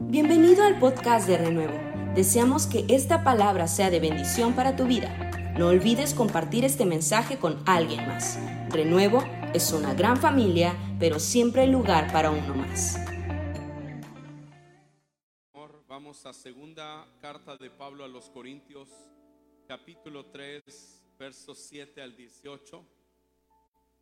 [0.00, 1.76] Bienvenido al podcast de Renuevo.
[2.14, 5.12] Deseamos que esta palabra sea de bendición para tu vida.
[5.58, 8.38] No olvides compartir este mensaje con alguien más.
[8.70, 9.24] Renuevo
[9.54, 12.96] es una gran familia, pero siempre hay lugar para uno más.
[15.88, 18.88] Vamos a segunda carta de Pablo a los Corintios,
[19.66, 20.62] capítulo 3,
[21.18, 22.84] versos 7 al 18.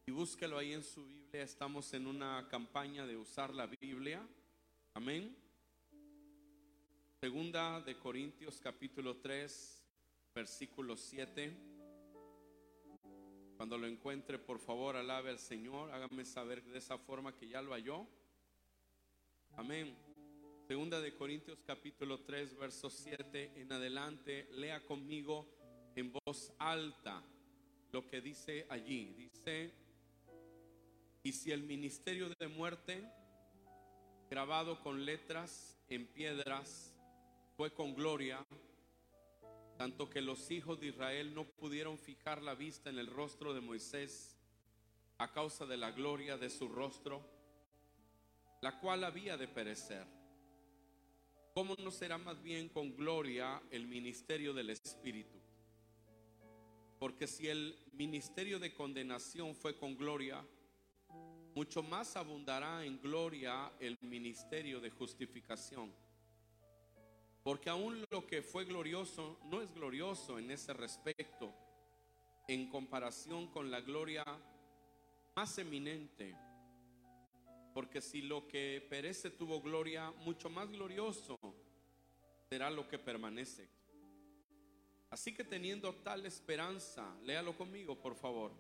[0.05, 1.43] Y búsquelo ahí en su Biblia.
[1.43, 4.21] Estamos en una campaña de usar la Biblia.
[4.93, 5.46] Amén.
[7.27, 9.83] Segunda de Corintios capítulo 3,
[10.33, 11.53] versículo 7.
[13.57, 15.91] Cuando lo encuentre, por favor, alabe al Señor.
[15.91, 18.07] Hágame saber de esa forma que ya lo halló.
[19.57, 19.97] Amén.
[20.69, 24.47] Segunda de Corintios capítulo 3, verso 7 en adelante.
[24.53, 25.49] Lea conmigo
[25.97, 27.25] en voz alta
[27.91, 29.15] lo que dice allí.
[29.15, 29.73] Dice,
[31.25, 33.03] y si el ministerio de muerte,
[34.31, 36.96] grabado con letras en piedras,
[37.57, 38.47] fue con gloria,
[39.79, 43.63] tanto que los hijos de Israel no pudieron fijar la vista en el rostro de
[43.63, 44.37] Moisés
[45.17, 47.27] a causa de la gloria de su rostro,
[48.61, 50.07] la cual había de perecer.
[51.55, 55.39] ¿Cómo no será más bien con gloria el ministerio del Espíritu?
[56.99, 60.45] Porque si el ministerio de condenación fue con gloria,
[61.55, 66.06] mucho más abundará en gloria el ministerio de justificación.
[67.47, 71.55] Porque aún lo que fue glorioso no es glorioso en ese respecto
[72.49, 74.25] en comparación con la gloria
[75.37, 76.37] más eminente.
[77.73, 81.39] Porque si lo que perece tuvo gloria, mucho más glorioso
[82.51, 83.69] será lo que permanece.
[85.11, 88.51] Así que teniendo tal esperanza, léalo conmigo por favor,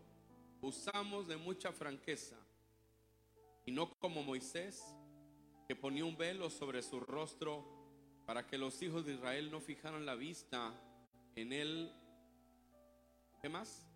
[0.61, 2.37] usamos de mucha franqueza
[3.65, 4.81] y no como Moisés,
[5.67, 7.76] que ponía un velo sobre su rostro
[8.27, 10.75] para que los hijos de Israel no fijaran la vista
[11.37, 11.93] en él.
[13.41, 13.87] ¿Qué más?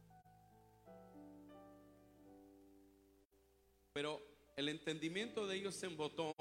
[3.93, 4.23] Pero
[4.57, 6.33] el entendimiento de ellos se embotó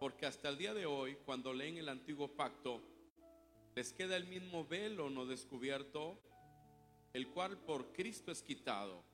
[0.00, 2.82] porque hasta el día de hoy, cuando leen el antiguo pacto,
[3.76, 6.18] les queda el mismo velo no descubierto,
[7.12, 9.04] el cual por Cristo es quitado.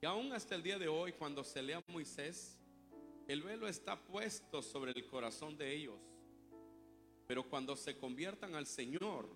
[0.00, 2.58] Y aún hasta el día de hoy, cuando se lea Moisés,
[3.26, 6.07] el velo está puesto sobre el corazón de ellos.
[7.28, 9.28] Pero cuando se conviertan al Señor,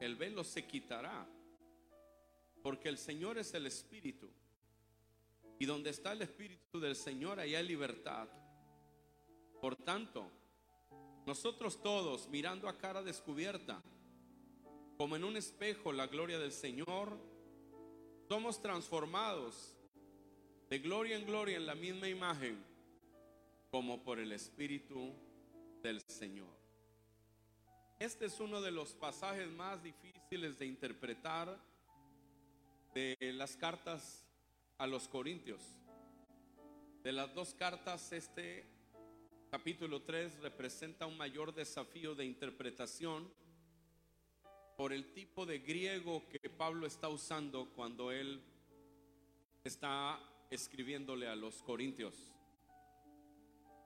[0.00, 1.26] el velo se quitará.
[2.62, 4.28] Porque el Señor es el Espíritu.
[5.58, 8.28] Y donde está el Espíritu del Señor, allá hay libertad.
[9.62, 10.30] Por tanto,
[11.26, 13.82] nosotros todos, mirando a cara descubierta,
[14.98, 17.18] como en un espejo la gloria del Señor,
[18.28, 19.74] somos transformados
[20.68, 22.62] de gloria en gloria en la misma imagen,
[23.70, 25.14] como por el Espíritu
[25.82, 26.63] del Señor.
[28.00, 31.56] Este es uno de los pasajes más difíciles de interpretar
[32.92, 34.26] de las cartas
[34.78, 35.62] a los Corintios.
[37.04, 38.66] De las dos cartas, este
[39.48, 43.32] capítulo 3 representa un mayor desafío de interpretación
[44.76, 48.42] por el tipo de griego que Pablo está usando cuando él
[49.62, 50.18] está
[50.50, 52.14] escribiéndole a los Corintios.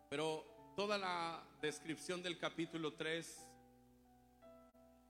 [0.09, 3.48] Pero toda la descripción del capítulo 3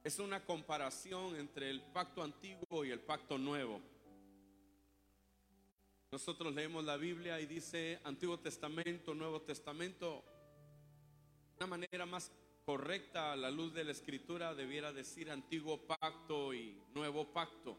[0.05, 3.81] es una comparación entre el pacto antiguo y el pacto nuevo.
[6.11, 10.25] Nosotros leemos la Biblia y dice Antiguo Testamento, Nuevo Testamento.
[11.59, 12.33] Una manera más
[12.65, 17.79] correcta a la luz de la escritura debiera decir Antiguo Pacto y Nuevo Pacto.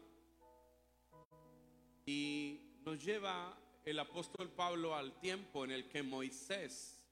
[2.06, 7.04] Y nos lleva el apóstol Pablo al tiempo en el que Moisés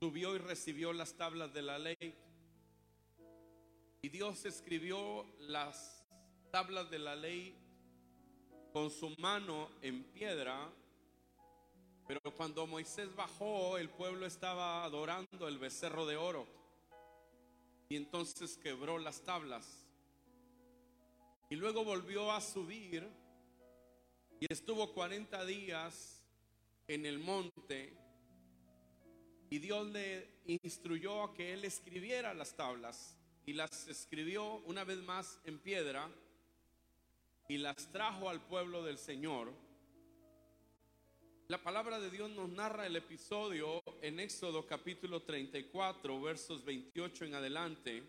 [0.00, 2.27] subió y recibió las tablas de la ley
[4.00, 6.04] y Dios escribió las
[6.52, 7.56] tablas de la ley
[8.72, 10.70] con su mano en piedra.
[12.06, 16.46] Pero cuando Moisés bajó, el pueblo estaba adorando el becerro de oro.
[17.88, 19.86] Y entonces quebró las tablas.
[21.50, 23.08] Y luego volvió a subir
[24.38, 26.22] y estuvo 40 días
[26.86, 27.96] en el monte.
[29.50, 33.17] Y Dios le instruyó a que él escribiera las tablas
[33.48, 36.06] y las escribió una vez más en piedra
[37.48, 39.54] y las trajo al pueblo del Señor.
[41.46, 47.34] La palabra de Dios nos narra el episodio en Éxodo capítulo 34, versos 28 en
[47.36, 48.02] adelante.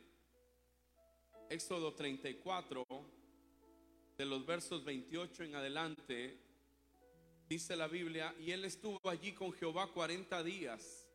[1.50, 2.86] Éxodo 34,
[4.18, 6.38] de los versos 28 en adelante,
[7.48, 11.08] dice la Biblia, y él estuvo allí con Jehová 40 días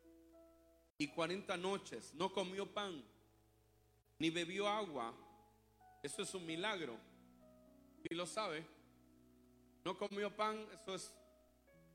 [0.97, 2.11] y cuarenta noches.
[2.15, 3.03] No comió pan,
[4.19, 5.13] ni bebió agua.
[6.01, 6.97] Eso es un milagro.
[8.09, 8.65] Y lo sabe.
[9.83, 11.13] No comió pan, eso es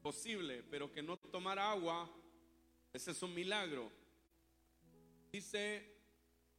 [0.02, 2.08] posible, pero que no tomara agua,
[2.92, 3.90] ese es un milagro.
[5.32, 5.96] Dice,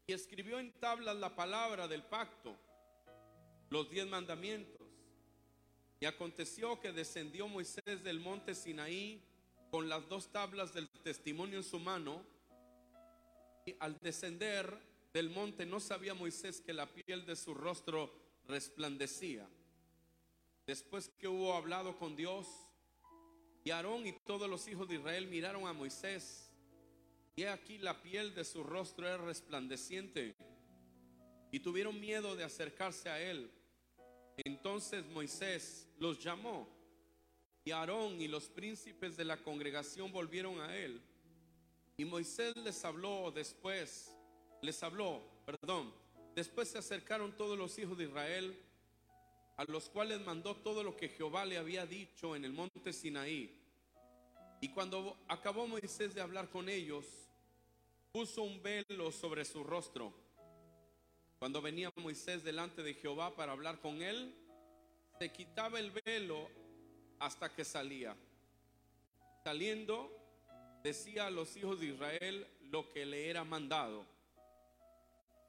[0.08, 2.56] y escribió en tablas la palabra del pacto,
[3.70, 4.88] los diez mandamientos.
[6.00, 9.24] Y aconteció que descendió Moisés del monte Sinaí
[9.70, 12.26] con las dos tablas del testimonio en su mano.
[13.66, 18.14] Y al descender del monte no sabía Moisés que la piel de su rostro
[18.48, 19.48] resplandecía.
[20.66, 22.48] Después que hubo hablado con Dios,
[23.64, 26.50] y Aarón y todos los hijos de Israel miraron a Moisés,
[27.36, 30.36] y aquí la piel de su rostro era resplandeciente,
[31.52, 33.52] y tuvieron miedo de acercarse a él.
[34.38, 36.70] Entonces Moisés los llamó,
[37.66, 41.02] y Aarón y los príncipes de la congregación volvieron a él.
[41.98, 44.16] Y Moisés les habló después,
[44.62, 45.94] les habló, perdón,
[46.36, 48.58] después se acercaron todos los hijos de Israel
[49.58, 53.60] a los cuales mandó todo lo que Jehová le había dicho en el monte Sinaí.
[54.60, 57.06] Y cuando acabó Moisés de hablar con ellos,
[58.12, 60.14] puso un velo sobre su rostro.
[61.40, 64.36] Cuando venía Moisés delante de Jehová para hablar con él,
[65.20, 66.50] se quitaba el velo
[67.20, 68.16] hasta que salía.
[69.44, 70.12] Saliendo,
[70.84, 74.06] decía a los hijos de Israel lo que le era mandado.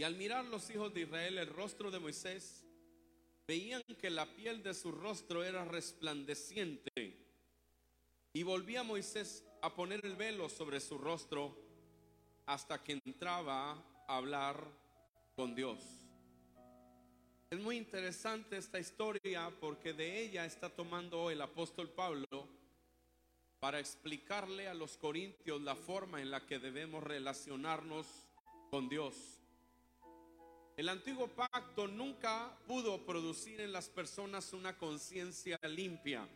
[0.02, 2.66] Y al mirar los hijos de Israel el rostro de Moisés,
[3.46, 6.90] veían que la piel de su rostro era resplandeciente.
[8.32, 11.56] Y volvía Moisés a poner el velo sobre su rostro
[12.46, 13.75] hasta que entraba
[14.08, 14.66] a hablar
[15.37, 15.78] con Dios.
[17.48, 22.48] Es muy interesante esta historia porque de ella está tomando el apóstol Pablo
[23.60, 28.08] para explicarle a los corintios la forma en la que debemos relacionarnos
[28.69, 29.42] con Dios.
[30.76, 36.26] El antiguo pacto nunca pudo producir en las personas una conciencia limpia.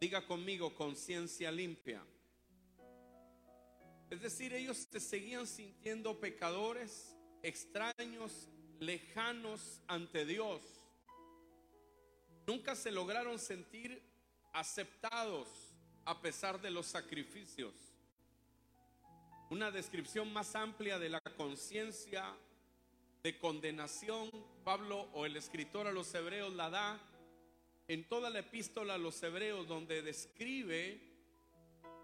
[0.00, 2.04] Diga conmigo, conciencia limpia.
[4.10, 8.48] Es decir, ellos se seguían sintiendo pecadores, extraños,
[8.80, 10.62] lejanos ante Dios.
[12.46, 14.02] Nunca se lograron sentir
[14.52, 15.48] aceptados
[16.04, 17.74] a pesar de los sacrificios.
[19.48, 22.36] Una descripción más amplia de la conciencia
[23.26, 24.30] de condenación,
[24.62, 27.00] Pablo o el escritor a los hebreos la da
[27.88, 31.00] en toda la epístola a los hebreos donde describe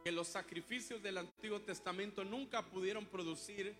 [0.02, 3.72] que los sacrificios del Antiguo Testamento nunca pudieron producir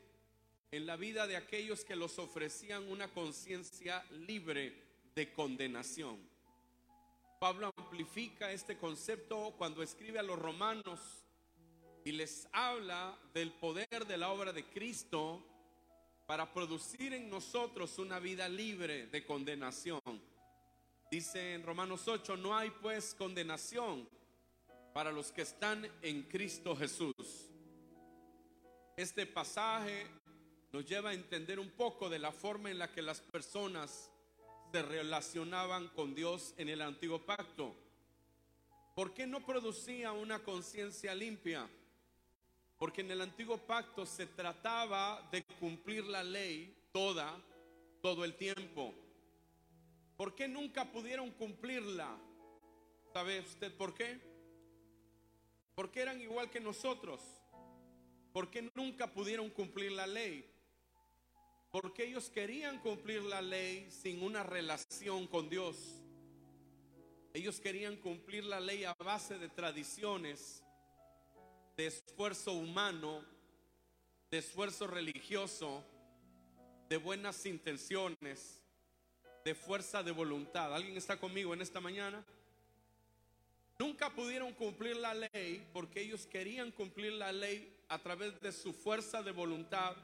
[0.71, 4.81] en la vida de aquellos que los ofrecían una conciencia libre
[5.17, 6.21] de condenación.
[7.41, 11.00] Pablo amplifica este concepto cuando escribe a los romanos
[12.05, 15.45] y les habla del poder de la obra de Cristo
[16.32, 20.00] para producir en nosotros una vida libre de condenación.
[21.11, 24.08] Dice en Romanos 8, no hay pues condenación
[24.94, 27.50] para los que están en Cristo Jesús.
[28.96, 30.06] Este pasaje
[30.73, 34.11] nos lleva a entender un poco de la forma en la que las personas
[34.73, 37.76] se relacionaban con Dios en el antiguo pacto.
[38.94, 41.69] ¿Por qué no producía una conciencia limpia?
[42.82, 47.40] Porque en el antiguo pacto se trataba de cumplir la ley toda,
[48.00, 48.92] todo el tiempo.
[50.16, 52.18] ¿Por qué nunca pudieron cumplirla?
[53.12, 54.18] ¿Sabe usted por qué?
[55.76, 57.21] Porque eran igual que nosotros.
[58.33, 60.45] ¿Por qué nunca pudieron cumplir la ley?
[61.71, 65.76] Porque ellos querían cumplir la ley sin una relación con Dios.
[67.33, 70.64] Ellos querían cumplir la ley a base de tradiciones
[71.76, 73.25] de esfuerzo humano,
[74.31, 75.85] de esfuerzo religioso,
[76.88, 78.62] de buenas intenciones,
[79.45, 80.75] de fuerza de voluntad.
[80.75, 82.25] ¿Alguien está conmigo en esta mañana?
[83.79, 88.73] Nunca pudieron cumplir la ley porque ellos querían cumplir la ley a través de su
[88.73, 89.97] fuerza de voluntad,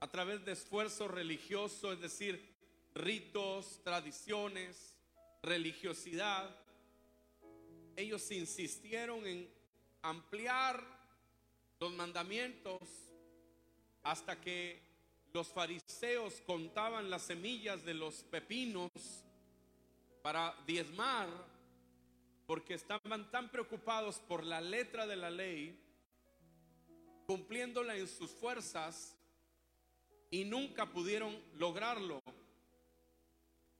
[0.00, 2.54] a través de esfuerzo religioso, es decir,
[2.94, 4.94] ritos, tradiciones,
[5.42, 6.54] religiosidad.
[7.96, 9.53] Ellos insistieron en
[10.04, 10.82] ampliar
[11.80, 12.80] los mandamientos
[14.02, 14.80] hasta que
[15.32, 18.90] los fariseos contaban las semillas de los pepinos
[20.22, 21.28] para diezmar,
[22.46, 25.80] porque estaban tan preocupados por la letra de la ley,
[27.26, 29.16] cumpliéndola en sus fuerzas,
[30.30, 32.22] y nunca pudieron lograrlo.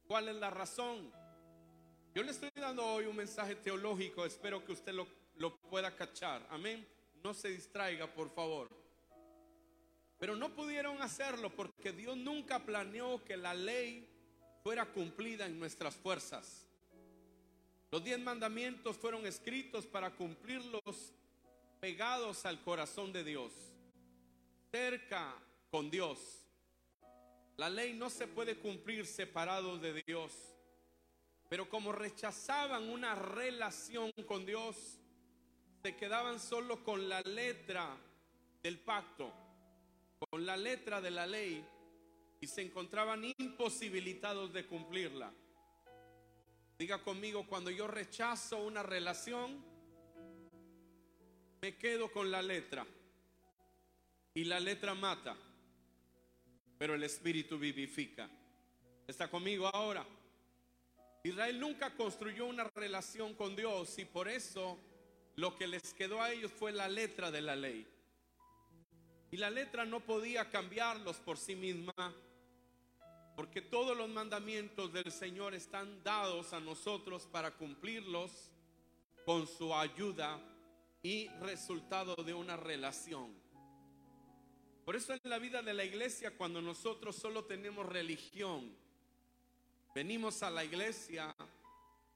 [0.06, 1.12] ¿Cuál es la razón?
[2.14, 6.46] Yo le estoy dando hoy un mensaje teológico, espero que usted lo lo pueda cachar.
[6.50, 6.86] Amén.
[7.22, 8.68] No se distraiga, por favor.
[10.18, 14.08] Pero no pudieron hacerlo porque Dios nunca planeó que la ley
[14.62, 16.68] fuera cumplida en nuestras fuerzas.
[17.90, 21.12] Los diez mandamientos fueron escritos para cumplirlos
[21.80, 23.52] pegados al corazón de Dios,
[24.70, 25.34] cerca
[25.70, 26.44] con Dios.
[27.56, 30.32] La ley no se puede cumplir separado de Dios.
[31.48, 34.98] Pero como rechazaban una relación con Dios,
[35.84, 37.94] se quedaban solo con la letra
[38.62, 39.30] del pacto,
[40.30, 41.62] con la letra de la ley,
[42.40, 45.30] y se encontraban imposibilitados de cumplirla.
[46.78, 49.62] Diga conmigo, cuando yo rechazo una relación,
[51.60, 52.86] me quedo con la letra.
[54.32, 55.36] Y la letra mata,
[56.78, 58.26] pero el espíritu vivifica.
[59.06, 60.06] ¿Está conmigo ahora?
[61.24, 64.78] Israel nunca construyó una relación con Dios y por eso
[65.36, 67.86] lo que les quedó a ellos fue la letra de la ley.
[69.30, 72.14] Y la letra no podía cambiarlos por sí misma,
[73.34, 78.50] porque todos los mandamientos del Señor están dados a nosotros para cumplirlos
[79.24, 80.40] con su ayuda
[81.02, 83.34] y resultado de una relación.
[84.84, 88.76] Por eso en la vida de la iglesia, cuando nosotros solo tenemos religión,
[89.94, 91.34] venimos a la iglesia,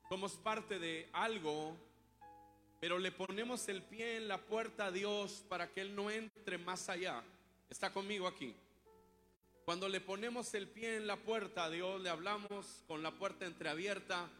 [0.08, 1.76] somos parte de algo,
[2.80, 6.58] pero le ponemos el pie en la puerta a Dios para que Él no entre
[6.58, 7.22] más allá.
[7.68, 8.54] ¿Está conmigo aquí?
[9.64, 13.44] Cuando le ponemos el pie en la puerta a Dios, le hablamos con la puerta
[13.44, 14.30] entreabierta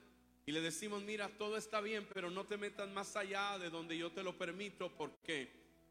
[0.47, 3.99] y le decimos, mira, todo está bien, pero no te metas más allá de donde
[3.99, 5.51] yo te lo permito porque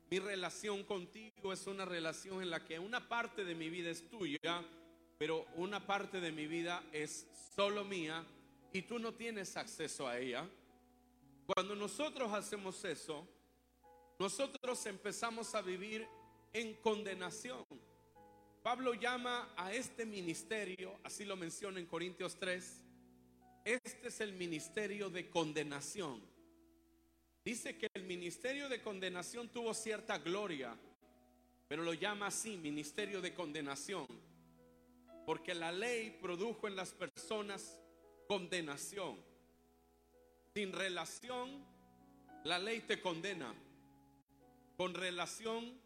[0.09, 4.09] mi relación contigo es una relación en la que una parte de mi vida es
[4.09, 4.63] tuya,
[5.19, 8.25] pero una parte de mi vida es solo mía
[8.73, 10.47] y tú no tienes acceso a ella.
[11.47, 13.25] Cuando nosotros hacemos eso,
[14.19, 16.05] nosotros empezamos a vivir
[16.51, 17.63] en condenación.
[18.61, 22.83] Pablo llama a este ministerio, así lo menciona en Corintios 3,
[23.63, 26.21] este es el ministerio de condenación.
[27.45, 30.77] Dice que el ministerio de condenación tuvo cierta gloria,
[31.69, 34.05] pero lo llama así, ministerio de condenación,
[35.25, 37.79] porque la ley produjo en las personas
[38.27, 39.26] condenación.
[40.57, 41.63] Sin relación,
[42.43, 43.53] la ley te condena.
[44.75, 45.79] Con relación,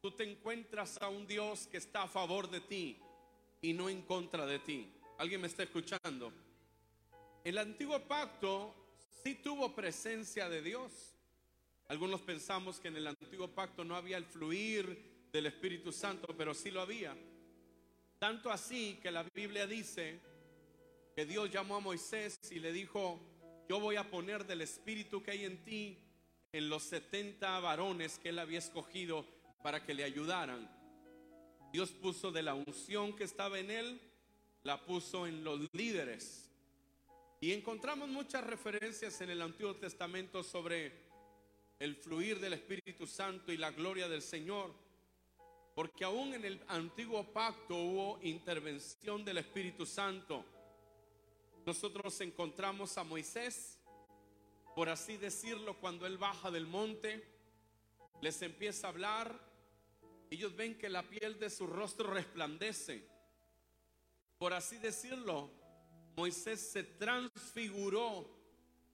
[0.00, 3.00] tú te encuentras a un Dios que está a favor de ti
[3.60, 4.88] y no en contra de ti.
[5.18, 6.32] ¿Alguien me está escuchando?
[7.42, 8.72] El antiguo pacto
[9.24, 10.92] sí tuvo presencia de Dios.
[11.88, 16.54] Algunos pensamos que en el antiguo pacto no había el fluir del Espíritu Santo, pero
[16.54, 17.12] sí lo había.
[18.20, 20.20] Tanto así que la Biblia dice
[21.16, 23.31] que Dios llamó a Moisés y le dijo,
[23.68, 25.98] yo voy a poner del espíritu que hay en ti
[26.52, 29.24] en los 70 varones que él había escogido
[29.62, 30.70] para que le ayudaran.
[31.72, 34.00] Dios puso de la unción que estaba en él,
[34.62, 36.50] la puso en los líderes.
[37.40, 40.92] Y encontramos muchas referencias en el Antiguo Testamento sobre
[41.78, 44.72] el fluir del Espíritu Santo y la gloria del Señor.
[45.74, 50.44] Porque aún en el antiguo pacto hubo intervención del Espíritu Santo.
[51.64, 53.78] Nosotros encontramos a Moisés,
[54.74, 57.24] por así decirlo, cuando él baja del monte,
[58.20, 59.40] les empieza a hablar,
[60.30, 63.06] ellos ven que la piel de su rostro resplandece.
[64.38, 65.50] Por así decirlo,
[66.16, 68.28] Moisés se transfiguró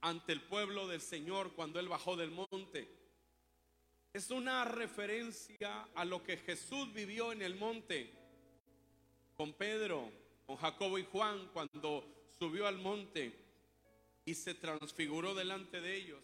[0.01, 2.87] ante el pueblo del Señor cuando él bajó del monte.
[4.13, 8.13] Es una referencia a lo que Jesús vivió en el monte
[9.35, 10.11] con Pedro,
[10.45, 13.33] con Jacobo y Juan cuando subió al monte
[14.25, 16.19] y se transfiguró delante de ellos.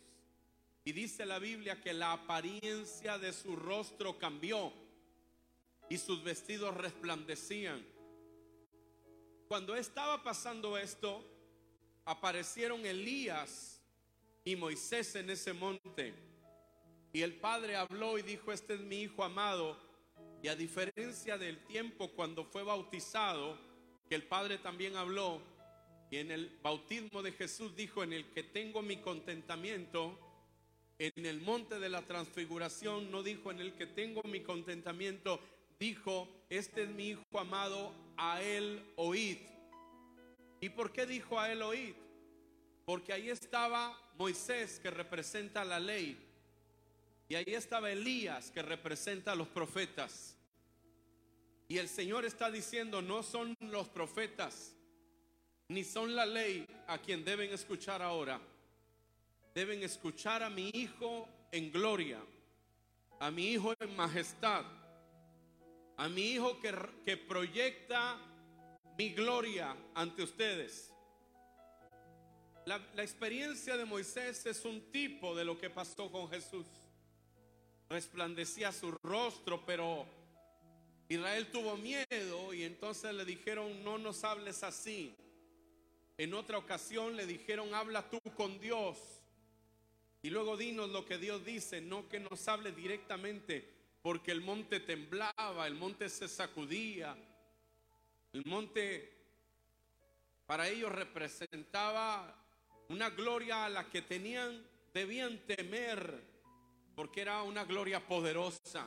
[0.85, 4.71] Y dice la Biblia que la apariencia de su rostro cambió
[5.89, 7.85] y sus vestidos resplandecían.
[9.47, 11.23] Cuando estaba pasando esto,
[12.05, 13.81] aparecieron Elías
[14.43, 16.13] y Moisés en ese monte.
[17.11, 19.77] Y el Padre habló y dijo, este es mi Hijo amado.
[20.41, 23.57] Y a diferencia del tiempo cuando fue bautizado,
[24.07, 25.41] que el Padre también habló,
[26.17, 30.19] en el bautismo de Jesús dijo, en el que tengo mi contentamiento,
[30.97, 35.39] en el monte de la transfiguración no dijo en el que tengo mi contentamiento,
[35.79, 39.37] dijo, este es mi hijo amado, a él oíd.
[40.61, 41.95] ¿Y por qué dijo a él oíd?
[42.85, 46.17] Porque ahí estaba Moisés que representa la ley.
[47.27, 50.37] Y ahí estaba Elías que representa a los profetas.
[51.67, 54.75] Y el Señor está diciendo, no son los profetas,
[55.69, 58.39] ni son la ley a quien deben escuchar ahora.
[59.53, 62.19] Deben escuchar a mi Hijo en gloria,
[63.19, 64.65] a mi Hijo en majestad.
[65.97, 66.73] a mi hijo que,
[67.05, 68.17] que proyecta
[68.97, 70.91] mi gloria ante ustedes.
[72.65, 76.65] La, la, experiencia de Moisés es un tipo de lo que pasó con Jesús.
[77.89, 80.05] Resplandecía su rostro, pero
[81.07, 85.15] Israel tuvo miedo y entonces le dijeron, no nos hables así.
[86.17, 88.97] En otra ocasión le dijeron, habla tú con Dios.
[90.21, 93.69] Y luego dinos lo que Dios dice, no que nos hable directamente,
[94.01, 97.15] porque el monte temblaba, el monte se sacudía.
[98.33, 99.13] El monte
[100.45, 102.33] para ellos representaba
[102.89, 106.23] una gloria a la que tenían, debían temer,
[106.95, 108.85] porque era una gloria poderosa.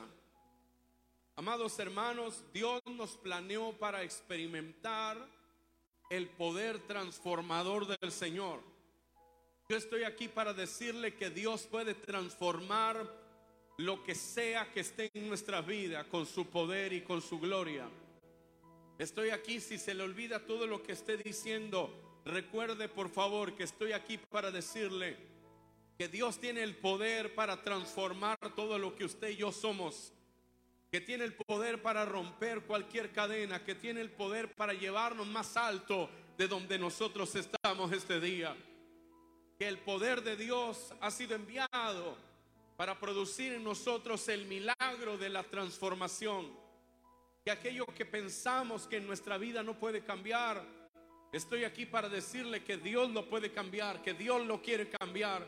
[1.35, 5.38] Amados hermanos, Dios nos planeó para experimentar
[6.09, 8.61] el poder transformador del Señor.
[9.69, 13.07] Yo estoy aquí para decirle que Dios puede transformar
[13.77, 17.87] lo que sea que esté en nuestra vida con su poder y con su gloria.
[18.97, 23.63] Estoy aquí, si se le olvida todo lo que esté diciendo, recuerde por favor que
[23.63, 25.15] estoy aquí para decirle
[25.97, 30.11] que Dios tiene el poder para transformar todo lo que usted y yo somos
[30.91, 35.55] que tiene el poder para romper cualquier cadena, que tiene el poder para llevarnos más
[35.55, 38.55] alto de donde nosotros estamos este día.
[39.59, 42.17] Que el poder de Dios ha sido enviado
[42.75, 46.51] para producir en nosotros el milagro de la transformación.
[47.45, 50.65] Que aquello que pensamos que en nuestra vida no puede cambiar,
[51.31, 55.45] estoy aquí para decirle que Dios lo puede cambiar, que Dios lo quiere cambiar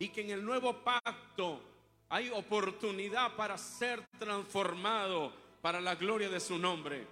[0.00, 1.69] y que en el nuevo pacto
[2.10, 7.06] hay oportunidad para ser transformado para la gloria de su nombre.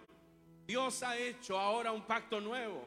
[0.67, 2.87] Dios ha hecho ahora un pacto nuevo.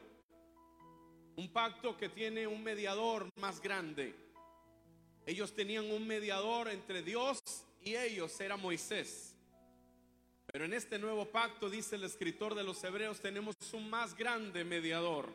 [1.36, 4.14] Un pacto que tiene un mediador más grande.
[5.24, 7.40] Ellos tenían un mediador entre Dios
[7.80, 9.34] y ellos, era Moisés.
[10.44, 14.64] Pero en este nuevo pacto, dice el escritor de los Hebreos, tenemos un más grande
[14.64, 15.32] mediador.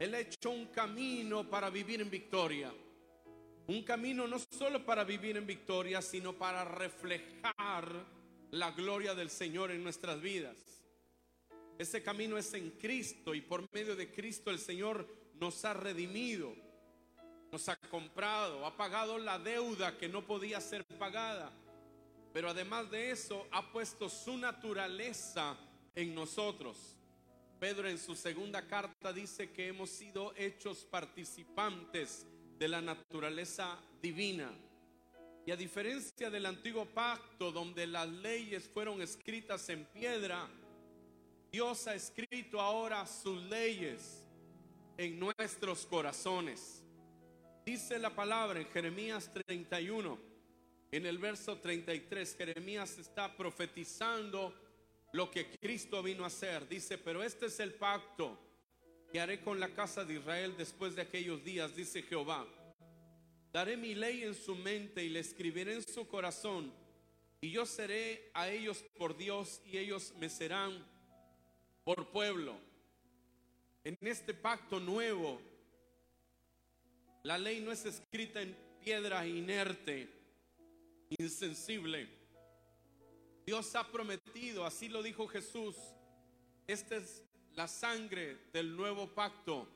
[0.00, 2.72] Él ha hecho un camino para vivir en victoria.
[3.68, 8.06] Un camino no solo para vivir en victoria, sino para reflejar
[8.52, 10.56] la gloria del Señor en nuestras vidas.
[11.76, 16.54] Ese camino es en Cristo y por medio de Cristo el Señor nos ha redimido,
[17.50, 21.52] nos ha comprado, ha pagado la deuda que no podía ser pagada.
[22.32, 25.56] Pero además de eso ha puesto su naturaleza
[25.96, 26.96] en nosotros.
[27.58, 32.26] Pedro en su segunda carta dice que hemos sido hechos participantes
[32.58, 34.50] de la naturaleza divina.
[35.44, 40.48] Y a diferencia del antiguo pacto donde las leyes fueron escritas en piedra,
[41.52, 44.26] Dios ha escrito ahora sus leyes
[44.96, 46.82] en nuestros corazones.
[47.64, 50.18] Dice la palabra en Jeremías 31,
[50.90, 54.54] en el verso 33, Jeremías está profetizando
[55.12, 56.68] lo que Cristo vino a hacer.
[56.68, 58.45] Dice, pero este es el pacto
[59.12, 62.46] que haré con la casa de Israel después de aquellos días, dice Jehová.
[63.52, 66.72] Daré mi ley en su mente y le escribiré en su corazón,
[67.40, 70.84] y yo seré a ellos por Dios y ellos me serán
[71.84, 72.56] por pueblo.
[73.84, 75.40] En este pacto nuevo,
[77.22, 80.08] la ley no es escrita en piedra inerte,
[81.18, 82.08] insensible.
[83.46, 85.76] Dios ha prometido, así lo dijo Jesús,
[86.66, 87.22] esta es
[87.56, 89.66] la sangre del nuevo pacto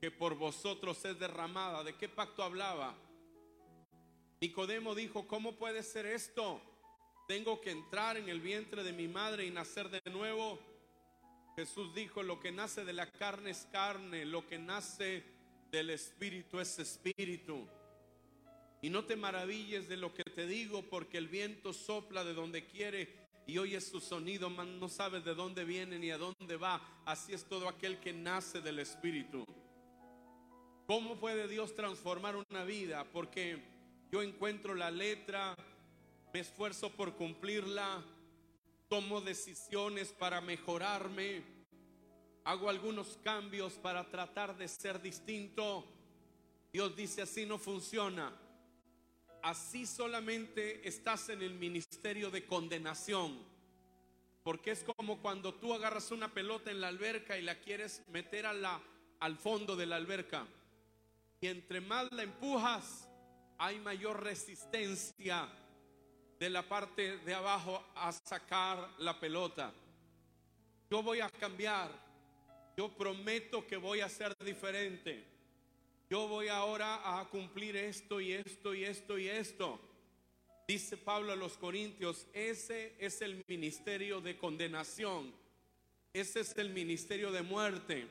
[0.00, 1.82] que por vosotros es derramada.
[1.82, 2.94] ¿De qué pacto hablaba?
[4.40, 6.60] Nicodemo dijo, ¿cómo puede ser esto?
[7.26, 10.58] Tengo que entrar en el vientre de mi madre y nacer de nuevo.
[11.56, 15.24] Jesús dijo, lo que nace de la carne es carne, lo que nace
[15.70, 17.66] del espíritu es espíritu.
[18.80, 22.66] Y no te maravilles de lo que te digo, porque el viento sopla de donde
[22.66, 26.80] quiere y oyes su sonido, no sabes de dónde viene ni a dónde va.
[27.04, 29.44] Así es todo aquel que nace del Espíritu.
[30.86, 33.04] ¿Cómo puede Dios transformar una vida?
[33.12, 33.62] Porque
[34.10, 35.56] yo encuentro la letra,
[36.32, 38.02] me esfuerzo por cumplirla,
[38.88, 41.42] tomo decisiones para mejorarme,
[42.44, 45.84] hago algunos cambios para tratar de ser distinto.
[46.72, 48.32] Dios dice así no funciona
[49.42, 53.38] así solamente estás en el ministerio de condenación.
[54.42, 58.46] Porque es como cuando tú agarras una pelota en la alberca y la quieres meter
[58.46, 58.80] a la,
[59.20, 60.46] al fondo de la alberca.
[61.40, 63.08] Y entre más la empujas,
[63.58, 65.48] hay mayor resistencia
[66.38, 69.72] de la parte de abajo a sacar la pelota.
[70.90, 71.90] Yo voy a cambiar.
[72.76, 75.31] Yo prometo que voy a ser diferente
[76.12, 79.80] yo voy ahora a cumplir esto y esto y esto y esto.
[80.68, 85.32] Dice Pablo a los Corintios, ese es el ministerio de condenación,
[86.12, 88.06] ese es el ministerio de muerte.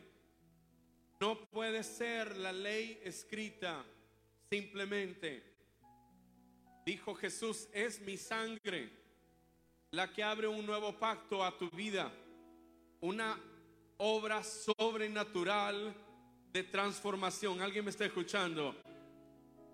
[1.20, 3.86] No puede ser la ley escrita
[4.50, 5.44] simplemente.
[6.84, 8.90] Dijo Jesús, es mi sangre
[9.92, 12.12] la que abre un nuevo pacto a tu vida,
[13.00, 13.40] una
[13.98, 15.94] obra sobrenatural
[16.52, 17.62] de transformación.
[17.62, 18.76] ¿Alguien me está escuchando?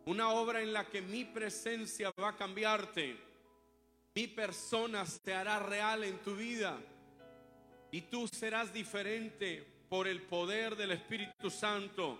[0.06, 3.18] Una obra en la que mi presencia va a cambiarte.
[4.16, 6.78] Mi persona se hará real en tu vida.
[7.92, 12.20] Y tú serás diferente por el poder del Espíritu Santo.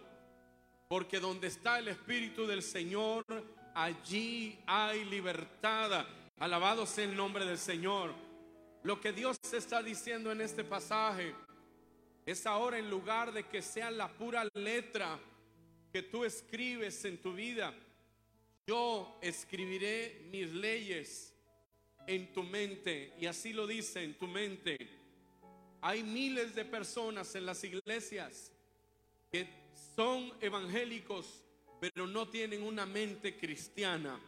[0.88, 3.24] Porque donde está el Espíritu del Señor,
[3.74, 6.06] allí hay libertad.
[6.40, 8.14] Alabado sea el nombre del Señor.
[8.84, 11.36] Lo que Dios está diciendo en este pasaje
[12.28, 15.18] es ahora en lugar de que sea la pura letra
[15.94, 17.74] que tú escribes en tu vida,
[18.68, 21.34] yo escribiré mis leyes
[22.06, 23.14] en tu mente.
[23.18, 24.78] Y así lo dice en tu mente.
[25.80, 28.52] Hay miles de personas en las iglesias
[29.32, 29.48] que
[29.96, 31.46] son evangélicos,
[31.80, 34.20] pero no tienen una mente cristiana.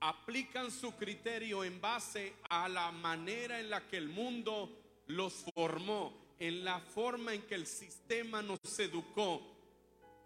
[0.00, 6.25] Aplican su criterio en base a la manera en la que el mundo los formó
[6.38, 9.42] en la forma en que el sistema nos educó.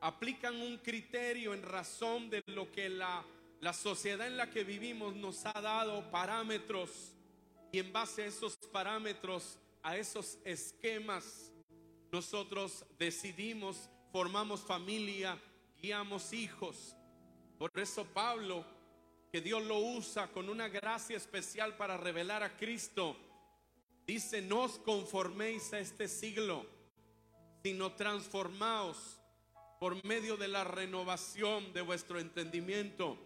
[0.01, 3.25] Aplican un criterio en razón de lo que la,
[3.61, 7.13] la sociedad en la que vivimos nos ha dado parámetros
[7.73, 11.53] y en base a esos parámetros, a esos esquemas,
[12.11, 15.39] nosotros decidimos, formamos familia,
[15.81, 16.97] guiamos hijos.
[17.59, 18.65] Por eso Pablo,
[19.31, 23.17] que Dios lo usa con una gracia especial para revelar a Cristo,
[24.11, 26.67] Dice, no os conforméis a este siglo,
[27.63, 29.21] sino transformaos
[29.79, 33.17] por medio de la renovación de vuestro entendimiento.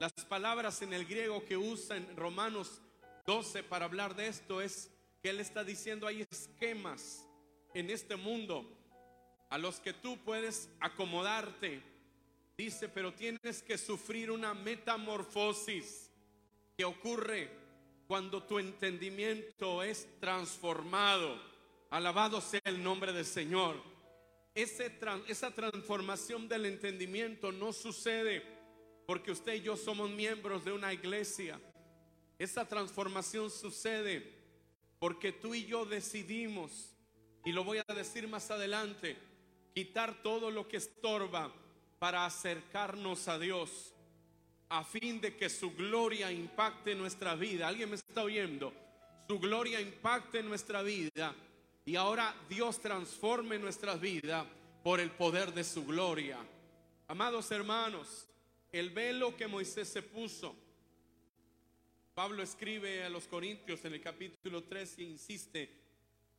[0.00, 2.82] Las palabras en el griego que usa en Romanos
[3.26, 4.90] 12 para hablar de esto es
[5.22, 7.24] que él está diciendo hay esquemas
[7.72, 8.68] en este mundo
[9.50, 11.80] a los que tú puedes acomodarte.
[12.56, 16.10] Dice, pero tienes que sufrir una metamorfosis
[16.76, 17.67] que ocurre
[18.08, 21.38] cuando tu entendimiento es transformado.
[21.90, 23.76] Alabado sea el nombre del Señor.
[24.54, 28.42] esa transformación del entendimiento no sucede
[29.06, 31.60] porque usted y yo somos miembros de una iglesia.
[32.38, 34.36] Esa transformación sucede
[34.98, 36.96] porque tú y yo decidimos,
[37.44, 39.16] y lo voy a decir más adelante,
[39.74, 41.52] quitar todo lo que estorba
[41.98, 43.94] para acercarnos a Dios
[44.70, 47.68] a fin de que su gloria impacte nuestra vida.
[47.68, 48.72] ¿Alguien me está oyendo?
[49.26, 51.34] Su gloria impacte nuestra vida
[51.84, 54.46] y ahora Dios transforme nuestra vida
[54.82, 56.38] por el poder de su gloria.
[57.06, 58.26] Amados hermanos,
[58.72, 60.54] el velo que Moisés se puso,
[62.14, 65.70] Pablo escribe a los Corintios en el capítulo 3 y insiste,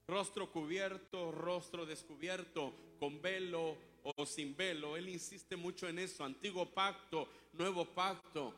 [0.08, 4.98] rostro cubierto, rostro descubierto, con velo o sin velo.
[4.98, 8.54] Él insiste mucho en eso, antiguo pacto, nuevo pacto.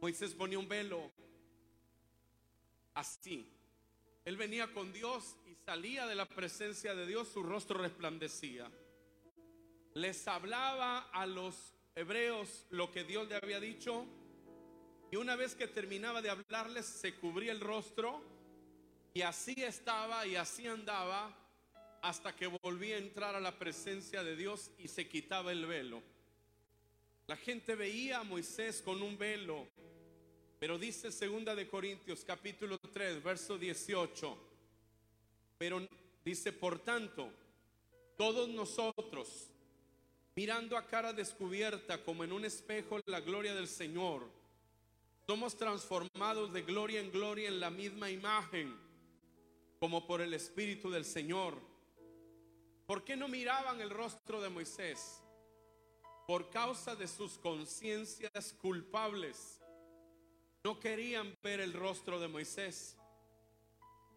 [0.00, 1.10] Moisés ponía un velo
[2.94, 3.52] así.
[4.24, 8.70] Él venía con Dios y salía de la presencia de Dios, su rostro resplandecía.
[9.94, 14.04] Les hablaba a los hebreos lo que Dios le había dicho
[15.10, 18.22] y una vez que terminaba de hablarles se cubría el rostro
[19.14, 21.34] y así estaba y así andaba
[22.02, 26.02] hasta que volvía a entrar a la presencia de Dios y se quitaba el velo.
[27.26, 29.66] La gente veía a Moisés con un velo,
[30.58, 34.38] pero dice segunda de Corintios capítulo 3, verso 18.
[35.58, 35.86] Pero
[36.24, 37.32] dice, por tanto,
[38.16, 39.48] todos nosotros,
[40.34, 44.30] mirando a cara descubierta como en un espejo la gloria del Señor,
[45.26, 48.76] somos transformados de gloria en gloria en la misma imagen,
[49.80, 51.58] como por el Espíritu del Señor.
[52.86, 55.20] ¿Por qué no miraban el rostro de Moisés?
[56.26, 59.60] Por causa de sus conciencias culpables.
[60.62, 62.96] No querían ver el rostro de Moisés.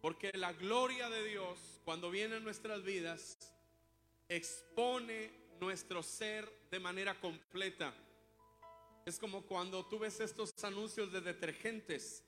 [0.00, 3.36] Porque la gloria de Dios, cuando viene a nuestras vidas,
[4.28, 5.30] expone
[5.60, 7.92] nuestro ser de manera completa.
[9.04, 12.24] Es como cuando tú ves estos anuncios de detergentes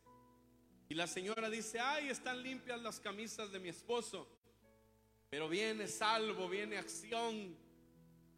[0.89, 4.29] y la señora dice, ay, están limpias las camisas de mi esposo.
[5.33, 7.57] Pero viene salvo, viene acción.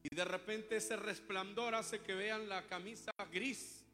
[0.04, 3.84] Y de repente ese resplandor hace que vean la camisa gris,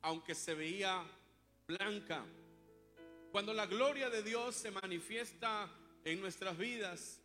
[0.00, 1.04] aunque se veía
[1.66, 2.24] blanca.
[3.30, 5.68] Cuando la gloria de Dios se manifiesta
[6.02, 7.20] en nuestras vidas,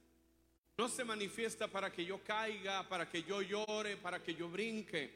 [0.77, 5.09] no se manifiesta para que yo caiga, para que yo llore, para que yo brinque.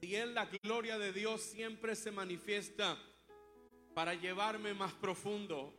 [0.00, 2.96] Y Él, la gloria de Dios, siempre se manifiesta
[3.92, 5.74] para llevarme más profundo,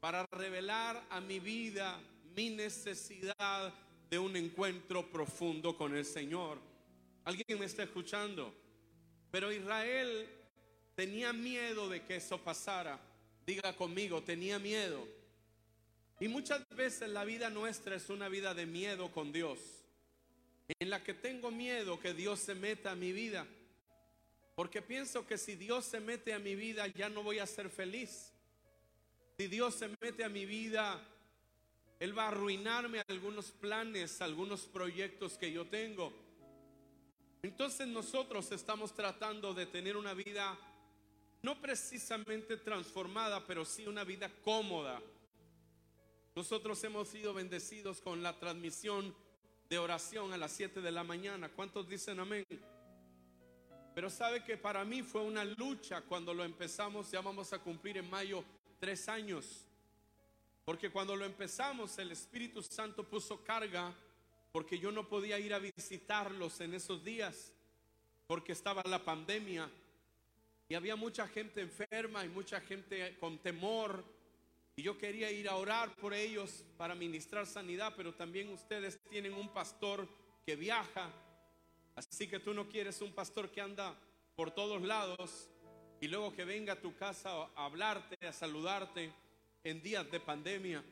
[0.00, 2.02] para revelar a mi vida
[2.36, 3.72] mi necesidad
[4.10, 6.58] de un encuentro profundo con el Señor.
[7.24, 8.54] ¿Alguien me está escuchando?
[9.30, 10.28] Pero Israel
[10.94, 13.00] tenía miedo de que eso pasara.
[13.46, 15.08] Diga conmigo, tenía miedo.
[16.20, 19.58] Y muchas veces la vida nuestra es una vida de miedo con Dios,
[20.78, 23.46] en la que tengo miedo que Dios se meta a mi vida,
[24.54, 27.68] porque pienso que si Dios se mete a mi vida ya no voy a ser
[27.68, 28.32] feliz.
[29.38, 30.98] Si Dios se mete a mi vida,
[31.98, 36.12] Él va a arruinarme algunos planes, algunos proyectos que yo tengo.
[37.42, 40.58] Entonces nosotros estamos tratando de tener una vida
[41.42, 45.00] no precisamente transformada, pero sí una vida cómoda.
[46.34, 49.14] Nosotros hemos sido bendecidos con la transmisión
[49.70, 51.48] de oración a las 7 de la mañana.
[51.48, 52.44] ¿Cuántos dicen amén?
[53.94, 57.96] Pero sabe que para mí fue una lucha cuando lo empezamos, ya vamos a cumplir
[57.96, 58.44] en mayo
[58.78, 59.64] tres años.
[60.66, 63.94] Porque cuando lo empezamos el Espíritu Santo puso carga
[64.50, 67.52] porque yo no podía ir a visitarlos en esos días,
[68.26, 69.70] porque estaba la pandemia
[70.68, 74.04] y había mucha gente enferma y mucha gente con temor.
[74.74, 79.34] Y yo quería ir a orar por ellos para ministrar sanidad, pero también ustedes tienen
[79.34, 80.08] un pastor
[80.44, 81.12] que viaja.
[81.94, 83.96] Así que tú no quieres un pastor que anda
[84.34, 85.48] por todos lados
[86.00, 89.12] y luego que venga a tu casa a hablarte, a saludarte
[89.66, 90.84] en días de pandemia.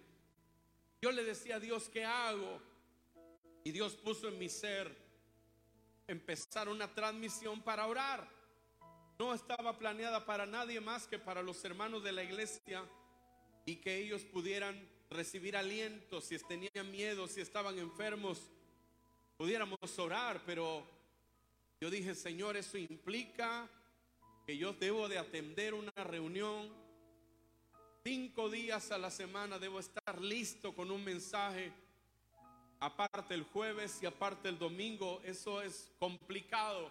[1.00, 2.60] Yo le decía a Dios, ¿qué hago?
[3.62, 4.92] Y Dios puso en mi ser
[6.08, 8.28] empezar una transmisión para orar.
[9.16, 12.84] No estaba planeada para nadie más que para los hermanos de la iglesia
[13.64, 18.50] y que ellos pudieran recibir aliento si tenían miedo, si estaban enfermos,
[19.37, 20.84] pudiéramos orar, pero
[21.80, 23.70] yo dije, Señor, eso implica
[24.44, 26.84] que yo debo de atender una reunión.
[28.06, 31.72] Cinco días a la semana debo estar listo con un mensaje
[32.78, 36.90] aparte el jueves y aparte el domingo, eso es complicado.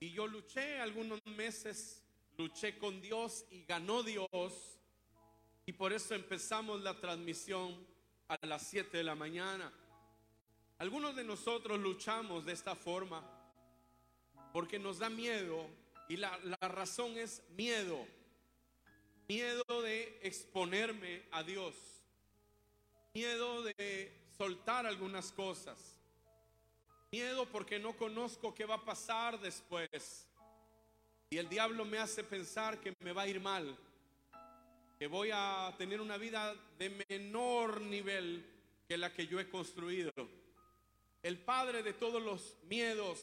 [0.00, 2.02] Y yo luché algunos meses,
[2.36, 4.76] luché con Dios y ganó Dios.
[5.66, 7.86] Y por eso empezamos la transmisión
[8.26, 9.72] a las 7 de la mañana.
[10.78, 13.22] Algunos de nosotros luchamos de esta forma
[14.52, 15.64] porque nos da miedo
[16.08, 18.04] y la, la razón es miedo.
[19.28, 21.74] Miedo de exponerme a Dios.
[23.14, 25.78] Miedo de soltar algunas cosas.
[27.10, 30.26] Miedo porque no conozco qué va a pasar después.
[31.30, 33.76] Y el diablo me hace pensar que me va a ir mal,
[34.98, 38.44] que voy a tener una vida de menor nivel
[38.88, 40.12] que la que yo he construido.
[41.22, 43.22] El padre de todos los miedos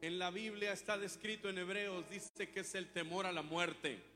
[0.00, 4.15] en la Biblia está descrito en Hebreos, dice que es el temor a la muerte.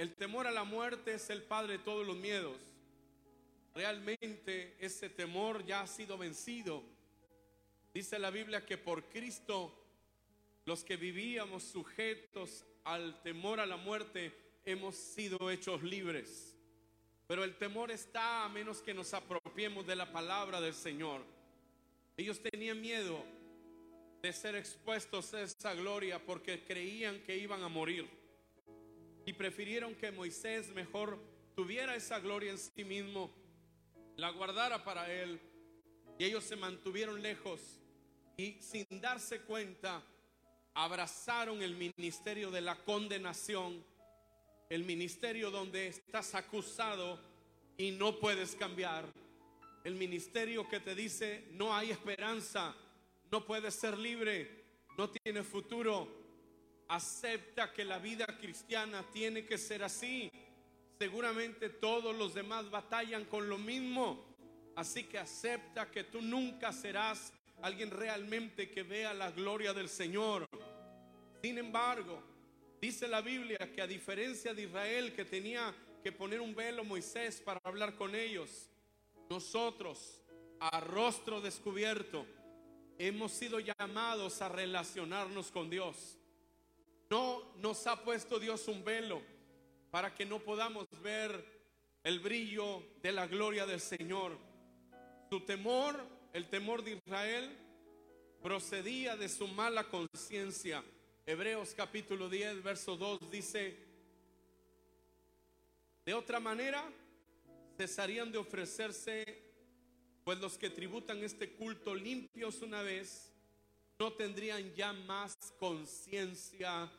[0.00, 2.56] El temor a la muerte es el padre de todos los miedos.
[3.74, 6.82] Realmente ese temor ya ha sido vencido.
[7.92, 9.78] Dice la Biblia que por Cristo
[10.64, 14.32] los que vivíamos sujetos al temor a la muerte
[14.64, 16.56] hemos sido hechos libres.
[17.26, 21.22] Pero el temor está a menos que nos apropiemos de la palabra del Señor.
[22.16, 23.22] Ellos tenían miedo
[24.22, 28.19] de ser expuestos a esa gloria porque creían que iban a morir.
[29.40, 31.18] Prefirieron que Moisés mejor
[31.56, 33.34] tuviera esa gloria en sí mismo
[34.16, 35.40] la guardara para él.
[36.18, 37.80] Y ellos se mantuvieron lejos
[38.36, 40.02] y sin darse cuenta
[40.74, 43.82] abrazaron el ministerio de la condenación,
[44.68, 47.18] el ministerio donde estás acusado
[47.78, 49.06] y no puedes cambiar,
[49.84, 52.76] el ministerio que te dice no hay esperanza,
[53.32, 54.66] no puedes ser libre,
[54.98, 56.19] no tiene futuro.
[56.90, 60.30] Acepta que la vida cristiana tiene que ser así
[61.00, 64.22] seguramente todos los demás batallan con lo mismo.
[64.76, 70.46] Así que acepta que tú nunca serás alguien realmente que vea la gloria del Señor.
[71.42, 72.22] Sin embargo,
[72.82, 77.40] dice la Biblia que a diferencia de Israel que tenía que poner un velo Moisés
[77.40, 78.68] para hablar con ellos,
[79.30, 80.20] nosotros
[80.58, 82.26] a rostro descubierto
[82.98, 86.19] hemos sido llamados a relacionarnos con Dios.
[87.10, 89.20] No nos ha puesto Dios un velo
[89.90, 91.44] para que no podamos ver
[92.04, 94.38] el brillo de la gloria del Señor.
[95.28, 97.50] Su temor, el temor de Israel,
[98.40, 100.84] procedía de su mala conciencia.
[101.26, 103.76] Hebreos capítulo 10, verso 2 dice,
[106.06, 106.84] de otra manera,
[107.76, 109.24] cesarían de ofrecerse,
[110.22, 113.32] pues los que tributan este culto limpios una vez
[113.98, 116.90] no tendrían ya más conciencia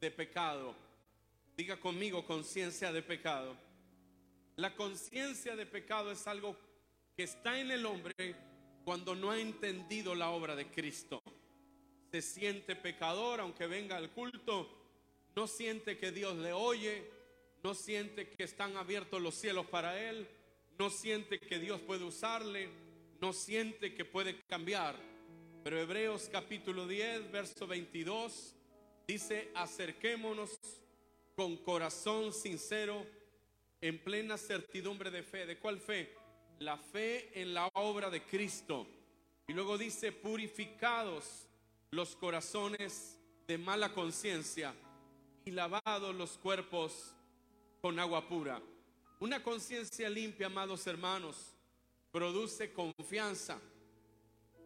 [0.00, 0.74] de pecado.
[1.56, 3.56] Diga conmigo, conciencia de pecado.
[4.56, 6.56] La conciencia de pecado es algo
[7.16, 8.14] que está en el hombre
[8.84, 11.20] cuando no ha entendido la obra de Cristo.
[12.10, 14.68] Se siente pecador aunque venga al culto,
[15.34, 17.10] no siente que Dios le oye,
[17.62, 20.28] no siente que están abiertos los cielos para él,
[20.78, 22.68] no siente que Dios puede usarle,
[23.20, 24.96] no siente que puede cambiar.
[25.64, 28.57] Pero Hebreos capítulo 10, verso 22
[29.08, 30.58] dice, acerquémonos
[31.34, 33.06] con corazón sincero,
[33.80, 35.46] en plena certidumbre de fe.
[35.46, 36.14] ¿De cuál fe?
[36.58, 38.86] La fe en la obra de Cristo.
[39.46, 41.46] Y luego dice, purificados
[41.90, 44.74] los corazones de mala conciencia
[45.46, 47.14] y lavados los cuerpos
[47.80, 48.60] con agua pura.
[49.20, 51.54] Una conciencia limpia, amados hermanos,
[52.10, 53.58] produce confianza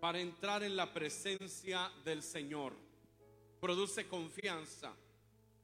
[0.01, 2.73] para entrar en la presencia del Señor.
[3.63, 4.93] Produce confianza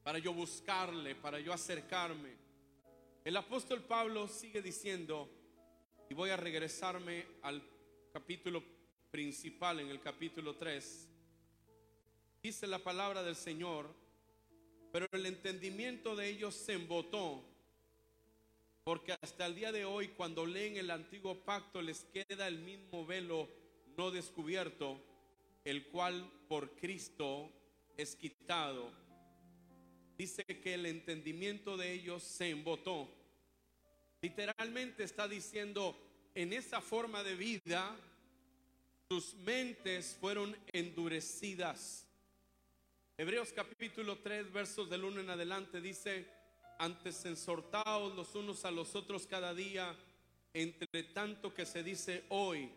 [0.04, 2.37] para yo buscarle, para yo acercarme.
[3.24, 5.28] El apóstol Pablo sigue diciendo,
[6.08, 7.61] y voy a regresarme al
[8.12, 8.62] capítulo
[9.11, 11.08] principal, en el capítulo 3,
[12.40, 13.92] dice la palabra del Señor,
[14.92, 17.42] pero el entendimiento de ellos se embotó
[18.84, 23.04] porque hasta el día de hoy, cuando leen el antiguo pacto, les queda el mismo
[23.04, 23.48] velo
[23.96, 25.02] no descubierto,
[25.64, 27.57] el cual por Cristo
[27.98, 28.92] es quitado.
[30.16, 33.11] Dice que el entendimiento de ellos se embotó.
[34.22, 35.96] Literalmente está diciendo,
[36.34, 37.96] en esa forma de vida,
[39.11, 42.06] sus mentes fueron endurecidas.
[43.16, 46.28] Hebreos capítulo 3, versos del 1 en adelante dice,
[46.78, 49.96] antes ensortaos los unos a los otros cada día,
[50.54, 52.70] entre tanto que se dice hoy,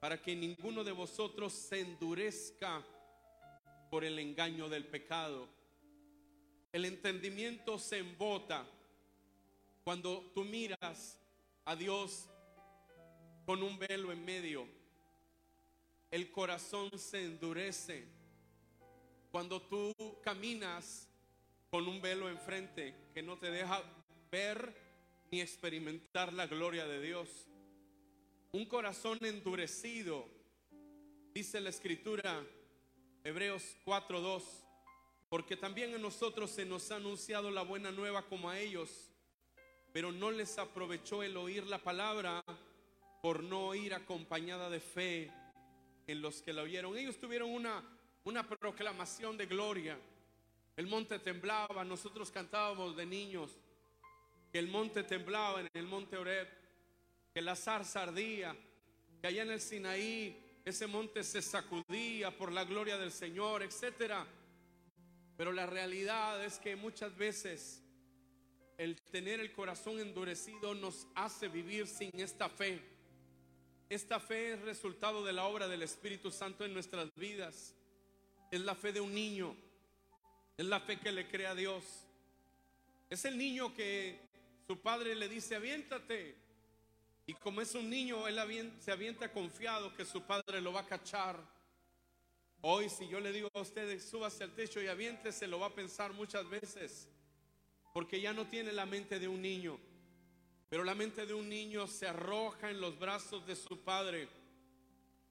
[0.00, 2.82] para que ninguno de vosotros se endurezca
[3.90, 5.48] por el engaño del pecado.
[6.72, 8.66] El entendimiento se embota
[9.84, 11.20] cuando tú miras
[11.64, 12.28] a Dios
[13.44, 14.66] con un velo en medio.
[16.10, 18.06] El corazón se endurece.
[19.30, 21.08] Cuando tú caminas
[21.70, 23.82] con un velo enfrente que no te deja
[24.30, 24.74] ver
[25.30, 27.28] ni experimentar la gloria de Dios.
[28.52, 30.26] Un corazón endurecido,
[31.34, 32.46] dice la escritura,
[33.26, 34.44] Hebreos 4:2,
[35.28, 39.10] porque también a nosotros se nos ha anunciado la buena nueva como a ellos,
[39.92, 42.44] pero no les aprovechó el oír la palabra
[43.20, 45.32] por no oír acompañada de fe
[46.06, 46.96] en los que la oyeron.
[46.96, 47.82] Ellos tuvieron una,
[48.22, 49.98] una proclamación de gloria
[50.76, 53.50] el monte temblaba, nosotros cantábamos de niños
[54.52, 56.46] que el monte temblaba en el monte Oreb,
[57.34, 58.54] que la zarza ardía,
[59.20, 64.26] que allá en el Sinaí ese monte se sacudía por la gloria del Señor, etcétera.
[65.38, 67.82] Pero la realidad es que muchas veces
[68.76, 72.82] el tener el corazón endurecido nos hace vivir sin esta fe.
[73.88, 77.74] Esta fe es resultado de la obra del Espíritu Santo en nuestras vidas.
[78.50, 79.56] Es la fe de un niño
[80.56, 81.84] es la fe que le crea a Dios.
[83.10, 84.18] Es el niño que
[84.66, 86.34] su padre le dice, aviéntate.
[87.26, 88.38] Y como es un niño, él
[88.78, 91.36] se avienta confiado que su padre lo va a cachar.
[92.60, 95.74] Hoy si yo le digo a ustedes, súbase al techo y aviéntese, lo va a
[95.74, 97.08] pensar muchas veces.
[97.92, 99.78] Porque ya no tiene la mente de un niño.
[100.68, 104.28] Pero la mente de un niño se arroja en los brazos de su padre.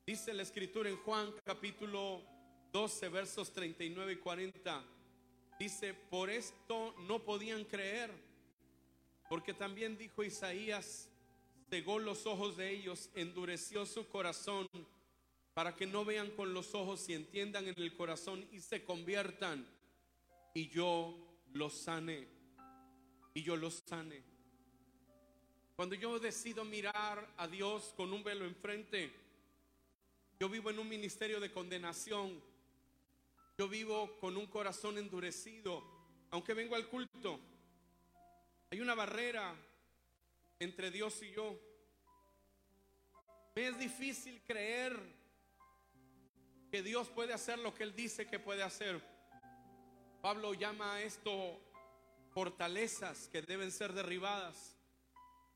[0.06, 2.22] Dice la escritura en Juan capítulo
[2.74, 4.84] 12, versos 39 y 40.
[5.58, 8.12] Dice, por esto no podían creer,
[9.30, 11.10] porque también dijo Isaías,
[11.76, 14.66] cegó los ojos de ellos, endureció su corazón,
[15.54, 19.68] para que no vean con los ojos y entiendan en el corazón y se conviertan,
[20.54, 21.18] y yo
[21.52, 22.30] los sane,
[23.34, 24.24] y yo los sane.
[25.76, 29.12] Cuando yo decido mirar a Dios con un velo enfrente,
[30.40, 32.42] yo vivo en un ministerio de condenación
[33.58, 35.82] yo vivo con un corazón endurecido,
[36.32, 37.40] aunque vengo al culto.
[38.70, 39.56] Hay una barrera
[40.60, 41.60] entre Dios y yo.
[43.56, 44.98] Me es difícil creer
[46.72, 49.02] que Dios puede hacer lo que Él dice que puede hacer.
[50.22, 51.62] Pablo llama a esto
[52.32, 54.76] fortalezas que deben ser derribadas.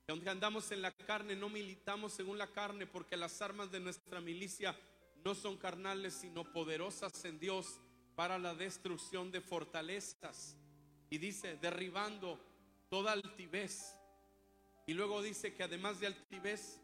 [0.07, 4.21] aunque andamos en la carne, no militamos según la carne, porque las armas de nuestra
[4.21, 4.75] milicia
[5.23, 7.79] no son carnales, sino poderosas en Dios
[8.15, 10.55] para la destrucción de fortalezas.
[11.09, 12.39] Y dice, derribando
[12.89, 13.98] toda altivez.
[14.89, 16.79] Y luego dice que además de altivez,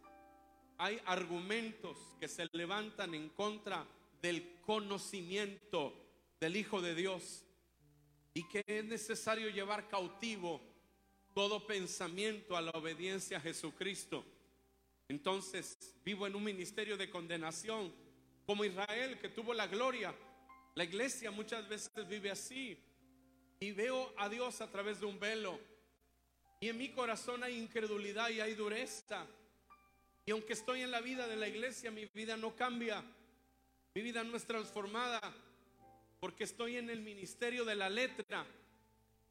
[0.78, 3.84] hay argumentos que se levantan en contra
[4.22, 5.92] del conocimiento
[6.40, 7.44] del Hijo de Dios
[8.36, 10.62] y que es necesario llevar cautivo
[11.34, 14.24] todo pensamiento a la obediencia a Jesucristo.
[15.10, 15.76] Entonces
[16.06, 17.92] vivo en un ministerio de condenación,
[18.46, 20.14] como Israel que tuvo la gloria.
[20.76, 22.78] La iglesia muchas veces vive así
[23.60, 25.60] y veo a Dios a través de un velo.
[26.60, 29.26] Y en mi corazón hay incredulidad y hay dureza.
[30.26, 33.04] Y aunque estoy en la vida de la iglesia, mi vida no cambia.
[33.94, 35.22] Mi vida no es transformada
[36.20, 38.46] porque estoy en el ministerio de la letra,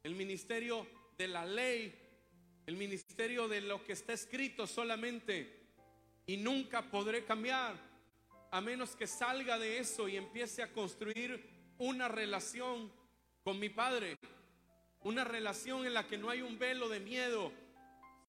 [0.01, 1.93] el ministerio de la ley,
[2.65, 5.65] el ministerio de lo que está escrito solamente.
[6.25, 7.75] Y nunca podré cambiar
[8.49, 11.47] a menos que salga de eso y empiece a construir
[11.77, 12.91] una relación
[13.43, 14.17] con mi Padre.
[15.05, 17.51] Una relación en la que no hay un velo de miedo,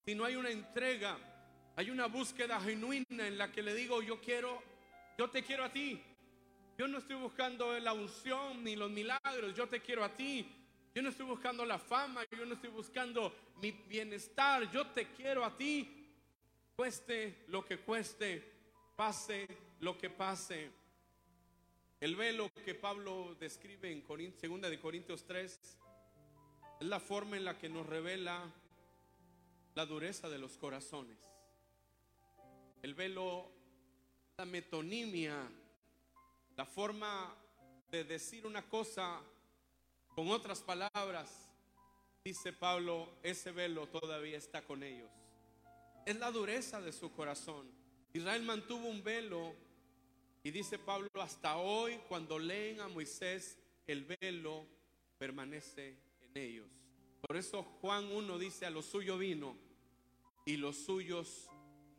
[0.04, 1.16] sino hay una entrega,
[1.74, 4.62] hay una búsqueda genuina en la que le digo, yo quiero,
[5.16, 6.02] yo te quiero a ti.
[6.76, 10.46] Yo no estoy buscando la unción ni los milagros, yo te quiero a ti.
[10.94, 15.46] Yo no estoy buscando la fama, yo no estoy buscando mi bienestar, yo te quiero
[15.46, 16.10] a ti.
[16.76, 18.52] Cueste lo que cueste,
[18.94, 19.48] pase
[19.80, 20.70] lo que pase.
[22.00, 25.78] El velo que Pablo describe en segunda de Corintios 3
[26.80, 28.52] es la forma en la que nos revela
[29.74, 31.18] la dureza de los corazones.
[32.82, 33.50] El velo,
[34.36, 35.48] la metonimia,
[36.56, 37.34] la forma
[37.90, 39.20] de decir una cosa
[40.14, 41.48] con otras palabras,
[42.24, 45.10] dice Pablo, ese velo todavía está con ellos.
[46.04, 47.70] Es la dureza de su corazón.
[48.12, 49.54] Israel mantuvo un velo
[50.42, 54.64] y dice Pablo, hasta hoy cuando leen a Moisés, el velo
[55.18, 56.05] permanece
[56.36, 56.68] ellos.
[57.20, 59.56] Por eso Juan 1 dice, a lo suyo vino
[60.44, 61.48] y los suyos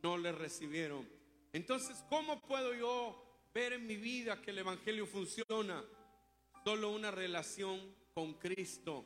[0.04, 1.08] no le recibieron.
[1.54, 5.84] Entonces, ¿cómo puedo yo ver en mi vida que el Evangelio funciona?
[6.64, 9.06] Solo una relación con Cristo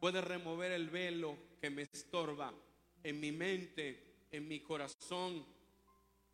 [0.00, 2.52] puede remover el velo que me estorba
[3.02, 5.46] en mi mente, en mi corazón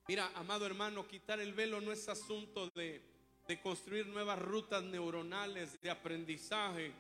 [0.09, 3.01] Mira, amado hermano, quitar el velo no es asunto de,
[3.47, 6.93] de construir nuevas rutas neuronales de aprendizaje.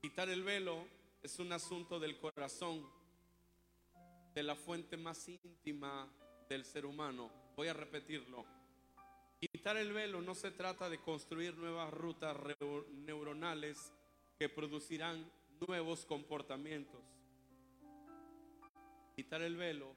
[0.00, 0.86] Quitar el velo
[1.24, 2.88] es un asunto del corazón,
[4.32, 6.08] de la fuente más íntima
[6.48, 7.32] del ser humano.
[7.56, 8.46] Voy a repetirlo.
[9.40, 12.36] Quitar el velo no se trata de construir nuevas rutas
[12.92, 13.92] neuronales
[14.38, 15.28] que producirán
[15.66, 17.02] nuevos comportamientos.
[19.16, 19.96] Quitar el velo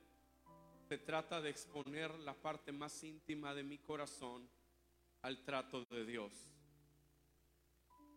[0.90, 4.50] se trata de exponer la parte más íntima de mi corazón
[5.22, 6.34] al trato de Dios.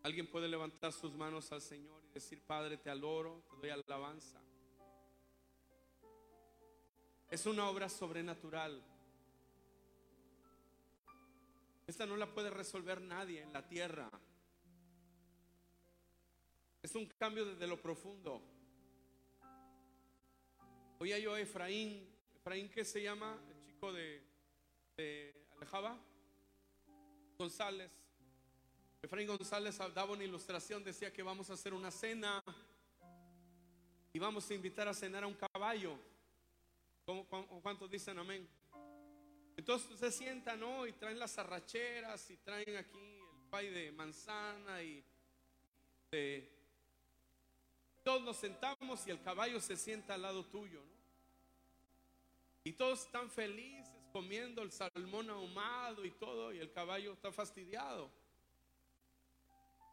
[0.04, 4.40] Alguien puede levantar sus manos al Señor y decir, Padre, te adoro, te doy alabanza.
[7.28, 8.80] Es una obra sobrenatural.
[11.86, 14.08] Esta no la puede resolver nadie en la tierra.
[16.80, 18.40] Es un cambio desde lo profundo.
[21.00, 23.42] Oía yo a Efraín Efraín, ¿qué se llama?
[23.48, 24.22] El chico de,
[25.56, 25.98] Alejaba.
[27.38, 27.90] González.
[29.04, 32.42] Efraín González daba una ilustración, decía que vamos a hacer una cena
[34.14, 35.98] y vamos a invitar a cenar a un caballo.
[37.62, 38.48] ¿Cuántos dicen amén?
[39.58, 40.86] Entonces se sientan, ¿no?
[40.86, 45.04] Y traen las arracheras y traen aquí el pay de manzana y
[48.02, 50.94] todos nos sentamos y el caballo se sienta al lado tuyo, ¿no?
[52.64, 58.10] Y todos están felices comiendo el salmón ahumado y todo, y el caballo está fastidiado.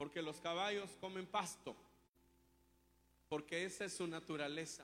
[0.01, 1.75] Porque los caballos comen pasto,
[3.29, 4.83] porque esa es su naturaleza.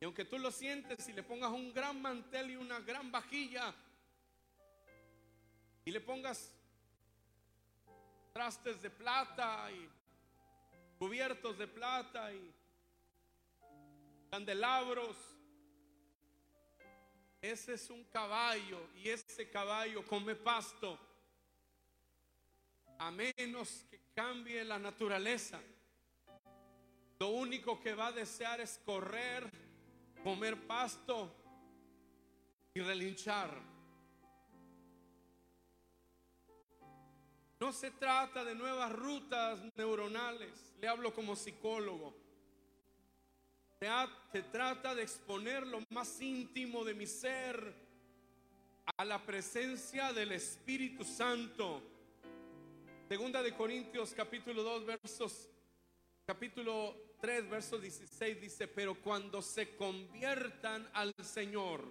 [0.00, 3.72] Y aunque tú lo sientes y le pongas un gran mantel y una gran vajilla,
[5.84, 6.52] y le pongas
[8.32, 9.88] trastes de plata y
[10.98, 12.52] cubiertos de plata y
[14.32, 15.16] candelabros,
[17.40, 21.13] ese es un caballo y ese caballo come pasto.
[23.04, 25.60] A menos que cambie la naturaleza.
[27.20, 29.46] Lo único que va a desear es correr,
[30.22, 31.30] comer pasto
[32.72, 33.50] y relinchar.
[37.60, 40.74] No se trata de nuevas rutas neuronales.
[40.80, 42.16] Le hablo como psicólogo.
[44.32, 47.74] Se trata de exponer lo más íntimo de mi ser
[48.96, 51.90] a la presencia del Espíritu Santo.
[53.08, 55.50] Segunda de Corintios capítulo 2 versos
[56.26, 61.84] capítulo 3 verso 16 dice, "Pero cuando se conviertan al Señor,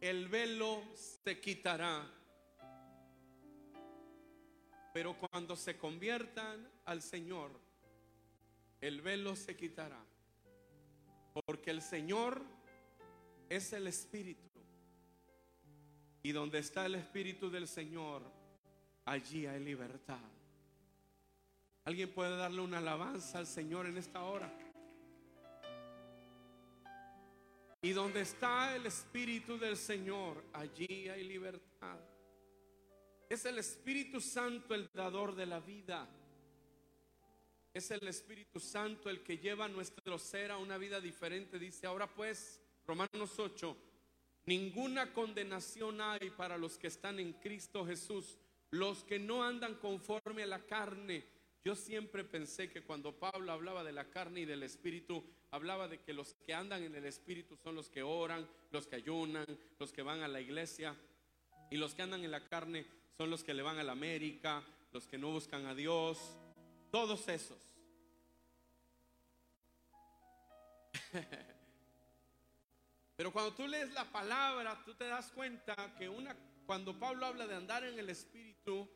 [0.00, 0.82] el velo
[1.22, 2.04] se quitará.
[4.92, 7.52] Pero cuando se conviertan al Señor,
[8.80, 10.04] el velo se quitará.
[11.46, 12.42] Porque el Señor
[13.48, 14.50] es el Espíritu.
[16.24, 18.41] Y donde está el Espíritu del Señor,
[19.04, 20.18] allí hay libertad.
[21.84, 24.52] ¿Alguien puede darle una alabanza al Señor en esta hora?
[27.84, 31.98] Y donde está el Espíritu del Señor, allí hay libertad.
[33.28, 36.08] Es el Espíritu Santo el dador de la vida.
[37.74, 41.58] Es el Espíritu Santo el que lleva nuestro ser a una vida diferente.
[41.58, 43.76] Dice, ahora pues, Romanos 8,
[44.46, 48.38] ninguna condenación hay para los que están en Cristo Jesús,
[48.72, 51.24] los que no andan conforme a la carne.
[51.64, 56.00] Yo siempre pensé que cuando Pablo hablaba de la carne y del Espíritu, hablaba de
[56.00, 59.46] que los que andan en el Espíritu son los que oran, los que ayunan,
[59.78, 60.96] los que van a la iglesia.
[61.70, 64.64] Y los que andan en la carne son los que le van a la América,
[64.90, 66.18] los que no buscan a Dios,
[66.90, 67.58] todos esos.
[73.16, 76.34] Pero cuando tú lees la palabra, tú te das cuenta que una,
[76.72, 78.88] cuando Pablo habla de andar en el Espíritu,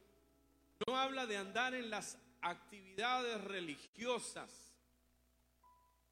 [0.86, 4.72] no habla de andar en las actividades religiosas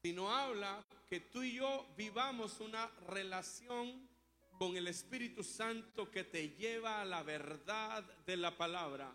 [0.03, 4.07] sino habla que tú y yo vivamos una relación
[4.59, 9.11] con el Espíritu Santo que te lleva a la verdad de la palabra.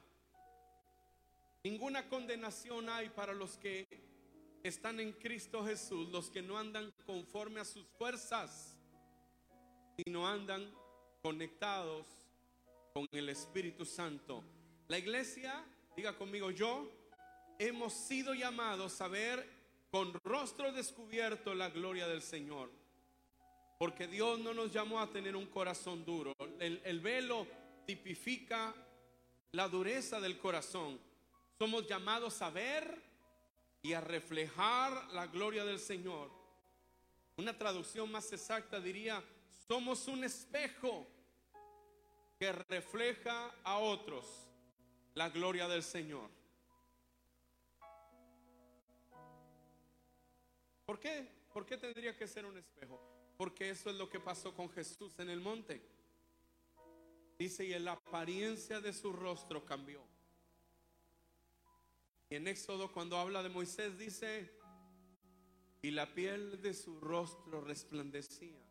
[1.63, 3.87] Ninguna condenación hay para los que
[4.65, 8.77] están en Cristo Jesús, los que no andan conforme a sus fuerzas,
[9.97, 10.69] sino andan
[11.23, 12.20] conectados
[12.93, 14.43] con el Espíritu Santo.
[14.89, 15.65] La iglesia,
[15.97, 16.91] diga conmigo yo,
[17.59, 19.47] hemos sido llamados a ver
[19.91, 22.71] con rostro descubierto la gloria del Señor.
[23.79, 26.35] Porque Dios no nos llamó a tener un corazón duro.
[26.59, 27.47] El, velo
[27.87, 28.75] tipifica
[29.53, 31.01] la dureza del corazón.
[31.59, 33.03] Somos llamados a ver
[33.83, 36.31] y a reflejar la gloria del Señor.
[37.37, 39.25] Una traducción más exacta diría,
[39.67, 41.07] somos un espejo
[42.41, 44.25] que refleja a otros
[45.13, 46.31] la gloria del Señor.
[50.87, 51.29] ¿Por qué?
[51.53, 52.99] ¿Por qué tendría que ser un espejo?
[53.37, 55.83] Porque eso es lo que pasó con Jesús en el monte.
[57.39, 60.03] Dice, y la apariencia de su rostro cambió.
[62.31, 64.51] Y en Éxodo cuando habla de Moisés dice,
[65.83, 68.70] y la piel de su rostro resplandecía.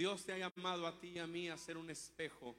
[0.00, 2.56] Dios te ha llamado a ti y a mí a ser un espejo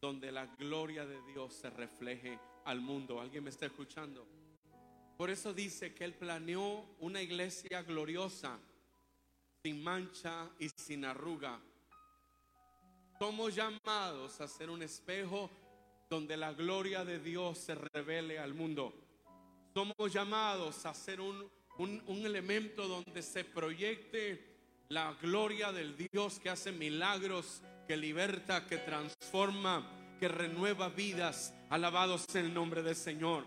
[0.00, 3.20] donde la gloria de Dios se refleje al mundo.
[3.20, 4.24] ¿Alguien me está escuchando?
[5.16, 8.60] Por eso dice que Él planeó una iglesia gloriosa,
[9.64, 11.60] sin mancha y sin arruga.
[13.18, 15.50] Somos llamados a ser un espejo
[16.08, 18.94] donde la gloria de Dios se revele al mundo.
[19.74, 24.53] Somos llamados a ser un, un elemento donde se proyecte
[24.88, 31.54] la gloria del Dios que hace milagros, que liberta, que transforma, que renueva vidas.
[31.70, 33.44] Alabados en el nombre del Señor.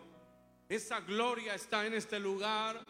[0.67, 2.83] Esa gloria está en este lugar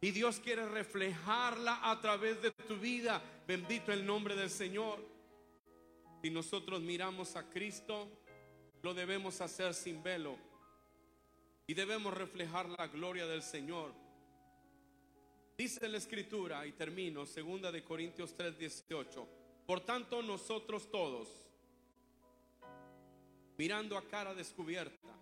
[0.00, 3.22] y Dios quiere reflejarla a través de tu vida.
[3.46, 4.98] Bendito el nombre del Señor.
[6.22, 8.08] Si nosotros miramos a Cristo,
[8.82, 10.36] lo debemos hacer sin velo
[11.66, 14.01] y debemos reflejar la gloria del Señor.
[15.62, 19.28] Dice la escritura, y termino, segunda de Corintios 3, 18.
[19.64, 21.28] Por tanto, nosotros todos,
[23.56, 25.14] mirando a cara descubierta,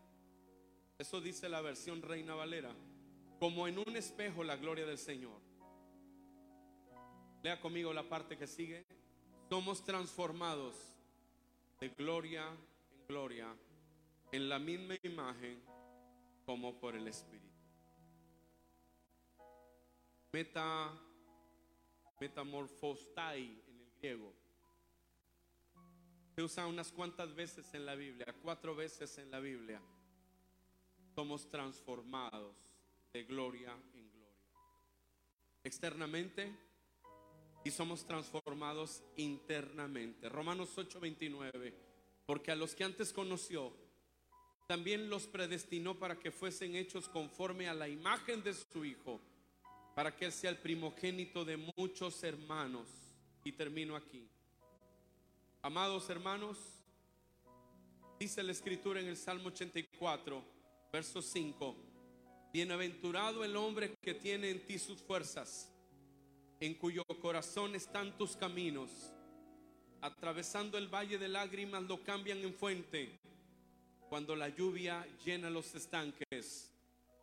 [0.97, 2.75] eso dice la versión Reina Valera.
[3.39, 5.39] Como en un espejo la gloria del Señor.
[7.43, 8.87] Lea conmigo la parte que sigue.
[9.51, 10.75] Somos transformados
[11.81, 13.55] de gloria en gloria
[14.33, 15.61] en la misma imagen
[16.47, 17.40] como por el Espíritu.
[20.33, 20.93] Meta,
[22.21, 24.33] metamorfostai en el griego.
[26.35, 29.81] Se usa unas cuantas veces en la Biblia, cuatro veces en la Biblia
[31.15, 32.57] somos transformados
[33.13, 34.39] de gloria en gloria.
[35.65, 36.57] Externamente
[37.65, 40.29] y somos transformados internamente.
[40.29, 41.75] Romanos 8:29,
[42.25, 43.73] porque a los que antes conoció,
[44.67, 49.21] también los predestinó para que fuesen hechos conforme a la imagen de su Hijo,
[49.95, 52.89] para que Él sea el primogénito de muchos hermanos.
[53.45, 54.29] Y termino aquí.
[55.63, 56.59] Amados hermanos,
[58.19, 60.43] dice la escritura en el Salmo 84,
[60.93, 61.77] Verso 5.
[62.53, 65.71] Bienaventurado el hombre que tiene en ti sus fuerzas,
[66.59, 68.91] en cuyo corazón están tus caminos.
[70.03, 73.19] atravesando el valle de lágrimas lo cambian en fuente.
[74.09, 76.73] Cuando la lluvia llena los estanques,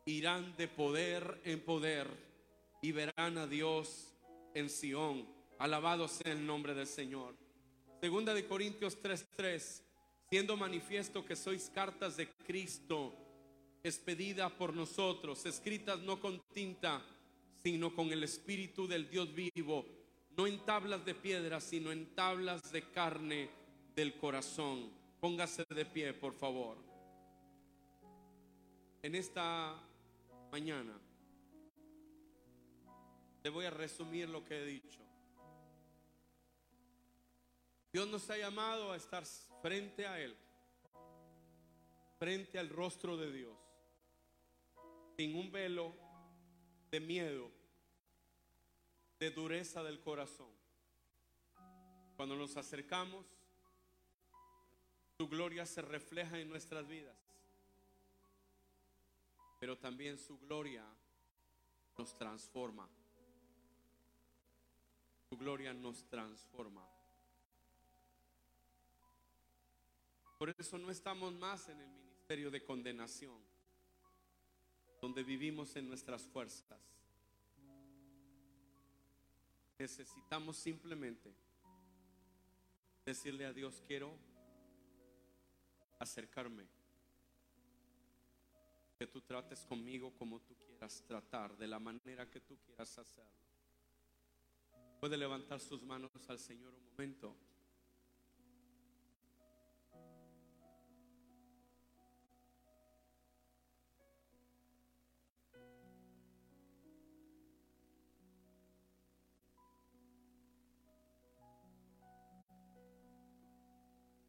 [0.06, 2.27] irán de poder en poder
[2.82, 4.14] y verán a Dios
[4.54, 5.28] en Sión.
[5.60, 7.36] Alabado sea el nombre del Señor.
[8.02, 9.84] Segunda de Corintios 3:3,
[10.30, 13.14] siendo manifiesto que sois cartas de Cristo,
[13.84, 17.02] expedida por nosotros, escritas no con tinta,
[17.64, 19.86] sino con el Espíritu del Dios vivo,
[20.36, 23.50] no en tablas de piedra, sino en tablas de carne
[23.96, 24.92] del corazón.
[25.20, 26.78] Póngase de pie, por favor.
[29.02, 29.82] En esta
[30.52, 31.07] mañana
[33.42, 35.00] te voy a resumir lo que he dicho.
[37.92, 39.26] Dios nos ha llamado a estar
[39.62, 40.36] frente a Él,
[42.20, 43.58] frente al rostro de Dios,
[45.16, 45.94] sin un velo
[46.92, 47.52] de miedo,
[49.20, 50.52] de dureza del corazón.
[52.16, 53.26] Cuando nos acercamos,
[55.18, 57.18] su gloria se refleja en nuestras vidas,
[59.60, 60.86] pero también su gloria
[61.98, 62.88] nos transforma.
[65.30, 66.88] Su gloria nos transforma.
[70.38, 73.42] Por eso no estamos más en el ministerio de condenación,
[75.02, 76.80] donde vivimos en nuestras fuerzas.
[79.80, 81.34] Necesitamos simplemente
[83.06, 84.14] decirle a Dios, quiero
[86.00, 86.68] acercarme.
[88.98, 93.47] Que tú trates conmigo como tú quieras tratar, de la manera que tú quieras hacerlo.
[95.08, 97.34] Puede levantar sus manos al Señor un momento.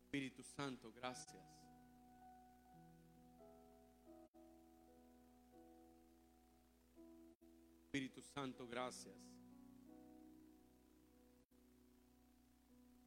[0.05, 1.45] Espíritu Santo, gracias.
[7.83, 9.17] Espíritu Santo, gracias.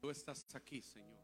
[0.01, 1.19] Tú estás aquí, Señor.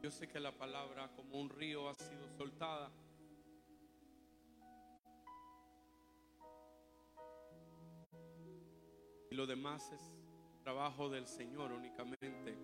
[0.00, 2.92] Yo sé que la palabra como un río ha sido soltada.
[9.30, 10.00] Y lo demás es
[10.64, 12.58] trabajo del Señor únicamente.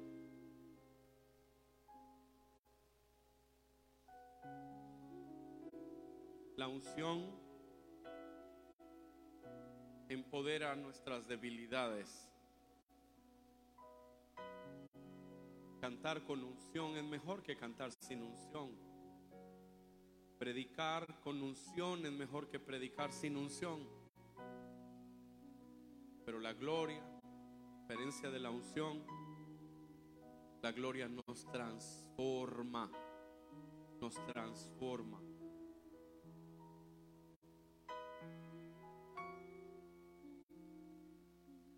[6.57, 7.39] La unción
[10.09, 12.29] empodera nuestras debilidades.
[15.81, 18.77] Cantar con unción es mejor que cantar sin unción.
[20.39, 24.06] Predicar con unción es mejor que predicar sin unción.
[26.27, 27.01] Pero la gloria,
[27.83, 29.01] diferencia de la unción,
[30.61, 32.91] la gloria nos transforma,
[34.01, 35.23] nos transforma.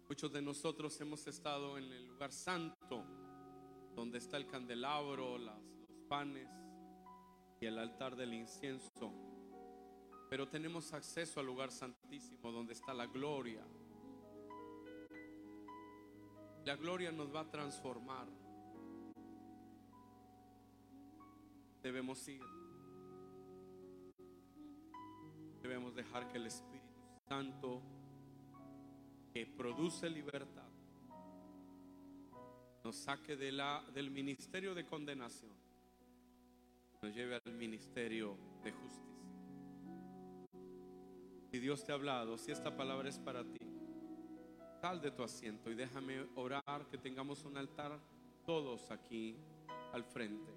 [0.09, 3.05] Muchos de nosotros hemos estado en el lugar santo,
[3.94, 5.61] donde está el candelabro, los
[6.09, 6.49] panes
[7.61, 9.12] y el altar del incienso.
[10.30, 13.62] Pero tenemos acceso al lugar santísimo, donde está la gloria.
[16.68, 18.26] La gloria nos va a transformar.
[21.82, 22.42] Debemos ir.
[25.62, 26.84] Debemos dejar que el Espíritu
[27.26, 27.80] Santo
[29.32, 30.68] que produce libertad
[32.84, 35.56] nos saque de la, del ministerio de condenación,
[37.00, 39.08] nos lleve al ministerio de justicia.
[41.50, 43.67] Si Dios te ha hablado, si esta palabra es para ti,
[44.80, 47.98] sal de tu asiento y déjame orar que tengamos un altar
[48.46, 49.36] todos aquí
[49.92, 50.52] al frente.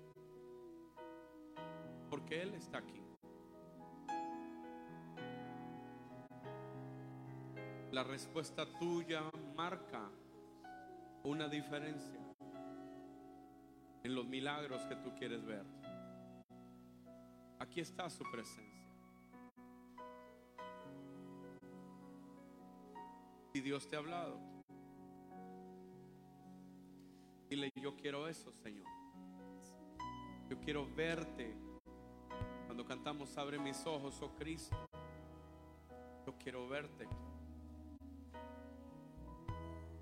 [2.09, 3.01] Porque Él está aquí.
[7.91, 9.24] La respuesta tuya
[9.55, 10.09] marca
[11.24, 12.19] una diferencia
[14.03, 15.65] en los milagros que tú quieres ver.
[17.59, 18.70] Aquí está su presencia.
[23.62, 24.39] Dios te ha hablado,
[27.49, 28.88] dile, yo quiero eso, Señor.
[30.49, 31.55] Yo quiero verte.
[32.66, 34.76] Cuando cantamos, abre mis ojos, oh Cristo.
[36.39, 37.07] quiero verte.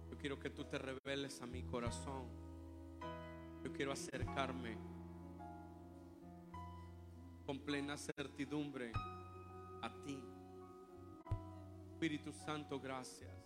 [0.09, 2.27] Yo quiero que tú te reveles a mi corazón.
[3.63, 4.77] Yo quiero acercarme
[7.45, 8.91] con plena certidumbre
[9.81, 10.23] a ti.
[11.91, 13.38] Espíritu Santo, gracias.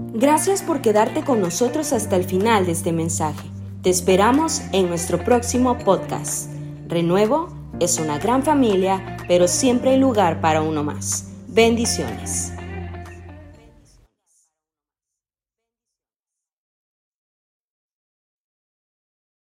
[0.00, 3.48] Gracias por quedarte con nosotros hasta el final de este mensaje.
[3.82, 6.52] Te esperamos en nuestro próximo podcast.
[6.86, 7.48] Renuevo
[7.80, 11.32] es una gran familia, pero siempre hay lugar para uno más.
[11.48, 12.52] Bendiciones.